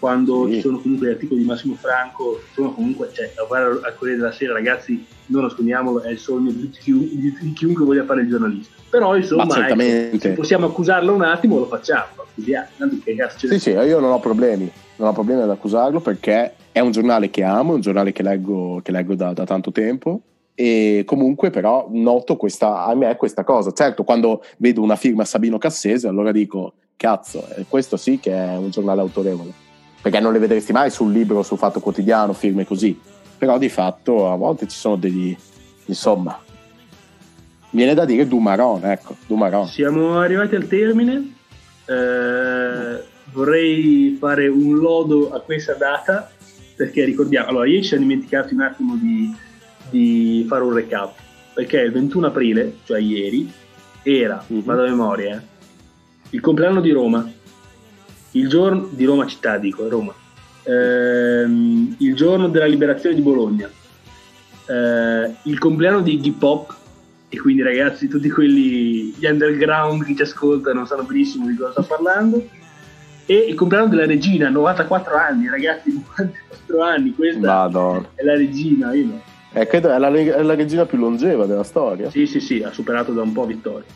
quando 0.00 0.46
sì. 0.46 0.54
ci 0.54 0.60
sono 0.62 0.80
comunque 0.80 1.06
gli 1.06 1.12
articoli 1.12 1.40
di 1.40 1.46
Massimo 1.46 1.74
Franco, 1.74 2.40
sono 2.52 2.72
comunque, 2.72 3.10
cioè, 3.12 3.30
lavorare 3.36 3.78
al 3.82 3.94
Corriere 3.96 4.18
della 4.18 4.32
Sera, 4.32 4.54
ragazzi, 4.54 5.04
non 5.26 5.42
nascondiamolo, 5.42 6.02
è 6.02 6.10
il 6.10 6.18
sogno 6.18 6.50
di, 6.50 6.70
chi, 6.70 6.92
di 7.40 7.52
chiunque 7.52 7.84
voglia 7.84 8.04
fare 8.04 8.22
il 8.22 8.28
giornalista. 8.28 8.74
Però 8.90 9.14
insomma, 9.14 9.68
ecco, 9.68 10.18
se 10.18 10.30
possiamo 10.30 10.66
accusarlo 10.66 11.14
un 11.14 11.22
attimo, 11.22 11.58
lo 11.58 11.66
facciamo. 11.66 12.06
Accusiamo. 12.16 12.66
Sì, 13.36 13.58
sì, 13.60 13.70
io 13.70 14.00
non 14.00 14.10
ho 14.10 14.18
problemi, 14.18 14.68
non 14.96 15.08
ho 15.08 15.12
problemi 15.12 15.42
ad 15.42 15.50
accusarlo 15.50 16.00
perché 16.00 16.54
è 16.72 16.80
un 16.80 16.90
giornale 16.90 17.30
che 17.30 17.44
amo, 17.44 17.72
è 17.72 17.74
un 17.74 17.80
giornale 17.80 18.10
che 18.10 18.22
leggo, 18.22 18.80
che 18.82 18.90
leggo 18.90 19.14
da, 19.14 19.32
da 19.32 19.44
tanto 19.44 19.70
tempo 19.70 20.22
e 20.54 21.04
comunque 21.06 21.50
però 21.50 21.88
noto 21.90 22.36
questa, 22.36 22.84
a 22.84 22.94
me 22.94 23.14
questa 23.16 23.44
cosa. 23.44 23.72
Certo, 23.72 24.04
quando 24.04 24.42
vedo 24.58 24.82
una 24.82 24.96
firma 24.96 25.24
Sabino 25.24 25.58
Cassese, 25.58 26.08
allora 26.08 26.32
dico, 26.32 26.74
cazzo, 26.96 27.46
eh, 27.56 27.64
questo 27.68 27.96
sì 27.96 28.18
che 28.18 28.32
è 28.32 28.56
un 28.56 28.70
giornale 28.70 29.00
autorevole, 29.00 29.52
perché 30.10 30.20
non 30.20 30.32
le 30.32 30.40
vedresti 30.40 30.72
mai 30.72 30.90
sul 30.90 31.12
libro, 31.12 31.42
sul 31.44 31.56
fatto 31.56 31.78
quotidiano, 31.78 32.32
firme 32.32 32.66
così, 32.66 32.98
però 33.38 33.56
di 33.58 33.68
fatto 33.68 34.30
a 34.30 34.34
volte 34.34 34.66
ci 34.66 34.76
sono 34.76 34.96
degli, 34.96 35.34
insomma, 35.86 36.36
viene 37.70 37.94
da 37.94 38.04
dire 38.04 38.26
Dumaron, 38.26 38.84
ecco, 38.84 39.14
Dumaron. 39.26 39.66
Siamo 39.68 40.18
arrivati 40.18 40.56
al 40.56 40.66
termine, 40.66 41.32
eh, 41.86 43.02
vorrei 43.32 44.16
fare 44.18 44.48
un 44.48 44.74
lodo 44.78 45.30
a 45.32 45.40
questa 45.40 45.74
data 45.74 46.28
perché 46.76 47.04
ricordiamo, 47.04 47.48
allora 47.48 47.66
ieri 47.68 47.82
ci 47.82 47.88
siamo 47.88 48.02
dimenticati 48.06 48.54
un 48.54 48.62
attimo 48.62 48.96
di, 48.96 49.32
di 49.90 50.44
fare 50.48 50.64
un 50.64 50.72
recap, 50.72 51.12
perché 51.54 51.78
il 51.78 51.92
21 51.92 52.26
aprile, 52.26 52.78
cioè 52.84 52.98
ieri, 53.00 53.48
era, 54.02 54.42
Mhm. 54.48 54.62
vado 54.64 54.82
a 54.84 54.88
memoria, 54.88 55.36
eh, 55.36 55.40
il 56.30 56.40
compleanno 56.40 56.80
di 56.80 56.90
Roma, 56.90 57.30
il 58.32 58.48
giorno 58.48 58.88
di 58.90 59.04
Roma 59.04 59.26
città, 59.26 59.58
dico, 59.58 59.88
Roma, 59.88 60.14
Ehm, 60.62 61.96
il 61.98 62.14
giorno 62.14 62.48
della 62.48 62.66
liberazione 62.66 63.14
di 63.14 63.22
Bologna, 63.22 63.68
Eh, 64.66 65.34
il 65.44 65.58
compleanno 65.58 66.00
di 66.00 66.12
Iggy 66.14 66.30
Pop, 66.30 66.72
e 67.28 67.36
quindi 67.40 67.60
ragazzi, 67.62 68.06
tutti 68.06 68.30
quelli, 68.30 69.12
gli 69.18 69.26
underground 69.26 70.04
che 70.04 70.14
ci 70.14 70.22
ascoltano 70.22 70.86
sanno 70.86 71.02
benissimo 71.02 71.48
di 71.48 71.56
cosa 71.56 71.72
sto 71.72 71.82
parlando, 71.82 72.46
e 73.26 73.34
il 73.34 73.56
compleanno 73.56 73.88
della 73.88 74.06
regina, 74.06 74.48
94 74.48 75.16
anni, 75.16 75.48
ragazzi, 75.48 75.90
94 75.92 76.82
anni, 76.82 77.12
questa 77.14 77.40
Madonna. 77.40 78.10
è 78.14 78.22
la 78.22 78.36
regina, 78.36 78.92
io 78.94 79.06
no. 79.06 79.22
Eh, 79.54 79.66
credo 79.66 79.92
è 79.92 79.98
la, 79.98 80.08
è 80.12 80.42
la 80.42 80.54
regina 80.54 80.86
più 80.86 80.98
longeva 80.98 81.46
della 81.46 81.64
storia. 81.64 82.08
Sì, 82.10 82.26
sì, 82.26 82.38
sì, 82.38 82.62
ha 82.62 82.70
superato 82.72 83.12
da 83.12 83.22
un 83.22 83.32
po' 83.32 83.46
Vittoria. 83.46 83.88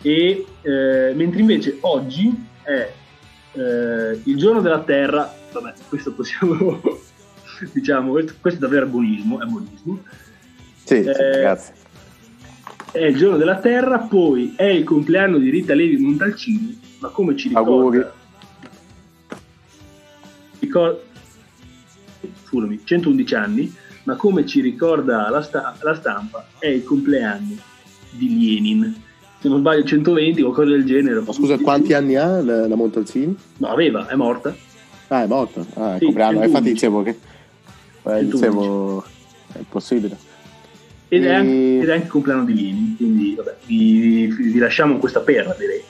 E 0.00 0.46
eh, 0.62 1.12
mentre 1.14 1.40
invece 1.40 1.76
oggi 1.80 2.32
è 2.62 2.90
eh, 3.52 4.20
il 4.24 4.36
giorno 4.36 4.60
della 4.60 4.82
Terra, 4.82 5.32
vabbè, 5.52 5.74
questo 5.88 6.12
possiamo, 6.12 6.80
diciamo, 7.72 8.12
questo, 8.12 8.34
questo 8.40 8.58
è 8.58 8.62
davvero 8.62 8.86
buonismo, 8.86 9.40
è 9.40 9.46
buonismo. 9.46 10.02
Sì, 10.84 11.02
sì, 11.02 11.08
Eh, 11.08 11.40
grazie. 11.40 11.74
È 12.92 13.04
il 13.04 13.16
giorno 13.16 13.38
della 13.38 13.58
Terra, 13.58 13.98
poi 14.00 14.54
è 14.56 14.64
il 14.64 14.84
compleanno 14.84 15.38
di 15.38 15.48
Rita 15.48 15.74
Levi 15.74 15.96
Montalcini, 15.96 16.78
ma 16.98 17.08
come 17.08 17.36
ci 17.36 17.48
ricorda... 17.48 17.70
Auguri. 17.70 18.04
Ricor- 20.58 21.00
scusami, 22.44 22.80
111 22.84 23.34
anni, 23.34 23.74
ma 24.04 24.16
come 24.16 24.46
ci 24.46 24.60
ricorda 24.60 25.28
la, 25.30 25.40
sta- 25.42 25.74
la 25.80 25.94
stampa, 25.94 26.46
è 26.58 26.66
il 26.66 26.84
compleanno 26.84 27.56
di 28.10 28.28
Lenin. 28.28 29.02
Se 29.42 29.48
non 29.48 29.58
sbaglio 29.58 29.82
120 29.84 30.40
o 30.40 30.44
qualcosa 30.52 30.70
del 30.70 30.84
genere. 30.84 31.20
Ma 31.20 31.32
scusa, 31.32 31.58
quanti 31.58 31.92
anni 31.94 32.14
ha 32.14 32.40
la, 32.40 32.68
la 32.68 32.74
Montalcini? 32.76 33.36
No, 33.58 33.68
aveva, 33.68 34.06
è 34.06 34.14
morta. 34.14 34.54
Ah, 35.08 35.24
è 35.24 35.26
morta. 35.26 35.64
Ah, 35.74 35.96
è 35.96 35.98
Sì, 35.98 36.04
compleanno. 36.04 36.42
Eh, 36.42 36.44
111. 36.44 36.46
Infatti 36.48 36.72
dicevo 36.72 37.02
che... 37.02 37.10
Eh, 37.10 37.16
111. 38.02 38.30
dicevo... 38.30 39.04
È 39.52 39.58
possibile. 39.68 40.16
Ed, 41.08 41.24
è 41.24 41.28
E- 41.28 41.34
anche, 41.34 41.78
ed 41.82 41.88
è 41.88 41.92
anche 41.92 42.04
il 42.04 42.10
compleanno 42.10 42.44
di 42.44 42.54
Lenin, 42.54 42.94
quindi 42.96 43.34
vabbè, 43.34 43.56
vi, 43.66 44.26
vi- 44.26 44.52
vi 44.52 44.58
lasciamo 44.58 44.96
questa 44.98 45.20
perla, 45.20 45.54
direi. 45.58 45.82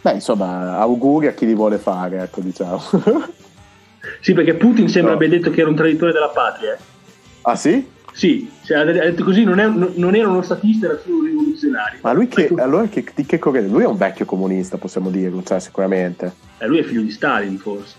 Beh, 0.00 0.12
insomma, 0.14 0.78
auguri 0.78 1.26
a 1.26 1.32
chi 1.34 1.44
li 1.44 1.54
vuole 1.54 1.76
fare, 1.78 2.22
ecco, 2.22 2.40
diciamo. 2.40 2.80
Sì, 4.20 4.32
perché 4.32 4.54
Putin 4.54 4.88
sembra 4.88 5.12
No. 5.12 5.18
abbia 5.18 5.28
detto 5.28 5.50
che 5.50 5.60
era 5.60 5.68
un 5.68 5.76
traditore 5.76 6.12
della 6.12 6.28
patria. 6.30 6.72
eh. 6.74 6.78
ah, 7.42 7.54
sì? 7.54 7.86
Sì, 8.18 8.50
cioè, 8.64 8.78
ha 8.78 8.84
detto 8.84 9.22
così, 9.22 9.44
non, 9.44 9.60
è- 9.60 9.68
non- 9.68 10.16
era 10.16 10.26
uno 10.28 10.42
statista, 10.42 10.86
era 10.86 10.98
solo 10.98 11.18
un 11.18 11.24
rivoluzionario. 11.26 12.00
Ma 12.02 12.10
lui 12.12 12.26
che... 12.26 12.52
Allora, 12.56 12.88
che, 12.88 13.04
di 13.14 13.24
che 13.24 13.38
corrente? 13.38 13.70
Lui 13.70 13.84
è 13.84 13.86
un 13.86 13.96
vecchio 13.96 14.24
comunista, 14.24 14.76
possiamo 14.76 15.08
dirlo, 15.08 15.40
cioè, 15.44 15.60
sicuramente. 15.60 16.32
eh, 16.58 16.66
lui 16.66 16.78
è 16.78 16.82
figlio 16.82 17.02
di 17.02 17.12
Stalin, 17.12 17.56
forse. 17.58 17.94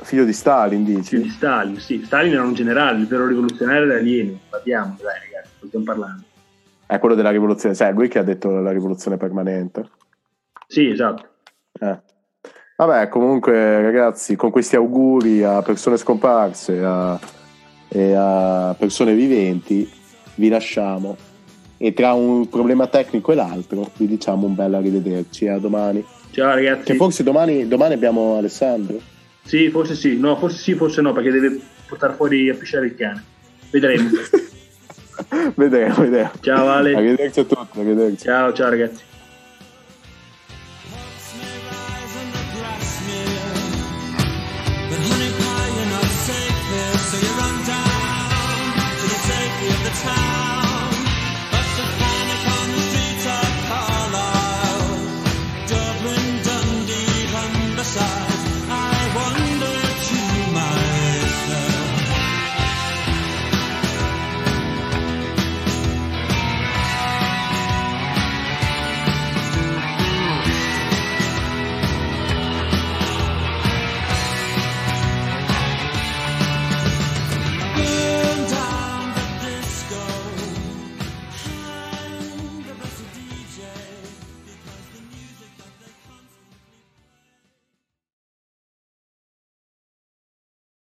Figlio 0.00 0.24
di 0.24 0.32
Stalin, 0.32 0.84
Figlio 0.84 0.98
dici? 0.98 1.22
di 1.22 1.28
Stalin, 1.28 1.78
sì. 1.78 2.02
Stalin 2.04 2.32
era 2.32 2.42
un 2.42 2.54
generale, 2.54 2.98
il 2.98 3.06
vero 3.06 3.28
rivoluzionario 3.28 3.84
era 3.84 4.00
Lenin. 4.00 4.36
Parliamo, 4.50 4.96
dai 5.00 5.14
ragazzi, 5.30 5.66
stiamo 5.68 5.84
parlando? 5.84 6.22
È 6.86 6.98
quello 6.98 7.14
della 7.14 7.30
rivoluzione, 7.30 7.76
cioè, 7.76 7.92
lui 7.92 8.08
che 8.08 8.18
ha 8.18 8.24
detto 8.24 8.50
la 8.50 8.72
rivoluzione 8.72 9.16
permanente. 9.18 9.88
Sì, 10.66 10.88
esatto. 10.88 11.28
Eh. 11.78 11.96
Vabbè, 12.76 13.06
comunque, 13.08 13.82
ragazzi, 13.82 14.34
con 14.34 14.50
questi 14.50 14.74
auguri 14.74 15.44
a 15.44 15.62
persone 15.62 15.96
scomparse 15.96 16.82
a- 16.84 17.18
e 17.88 18.12
a 18.14 18.74
persone 18.78 19.14
viventi, 19.14 19.90
vi 20.34 20.48
lasciamo. 20.48 21.16
E 21.76 21.92
tra 21.94 22.12
un 22.12 22.48
problema 22.48 22.86
tecnico 22.88 23.32
e 23.32 23.36
l'altro, 23.36 23.90
vi 23.96 24.06
diciamo 24.06 24.46
un 24.46 24.54
bel 24.54 24.74
arrivederci. 24.74 25.46
A 25.46 25.58
domani. 25.58 26.04
Ciao 26.30 26.54
ragazzi. 26.54 26.84
Che 26.84 26.94
forse 26.94 27.22
domani, 27.22 27.66
domani 27.68 27.94
abbiamo 27.94 28.36
Alessandro. 28.36 29.00
Sì, 29.44 29.70
forse 29.70 29.94
sì. 29.94 30.18
No, 30.18 30.36
forse 30.36 30.58
sì, 30.58 30.74
forse 30.74 31.00
no, 31.00 31.12
perché 31.12 31.30
deve 31.30 31.60
portare 31.88 32.14
fuori 32.14 32.50
a 32.50 32.54
pisciare 32.54 32.86
il 32.86 32.94
cane. 32.94 33.24
Vedremo. 33.70 34.10
vedremo, 35.54 35.94
vedremo. 35.94 36.30
Ciao 36.40 36.68
Ale. 36.68 36.94
Arrivederci 36.94 37.40
a 37.40 37.44
tutti, 37.44 37.78
arrivederci. 37.78 38.24
Ciao, 38.24 38.52
ciao 38.52 38.70
ragazzi. 38.70 39.07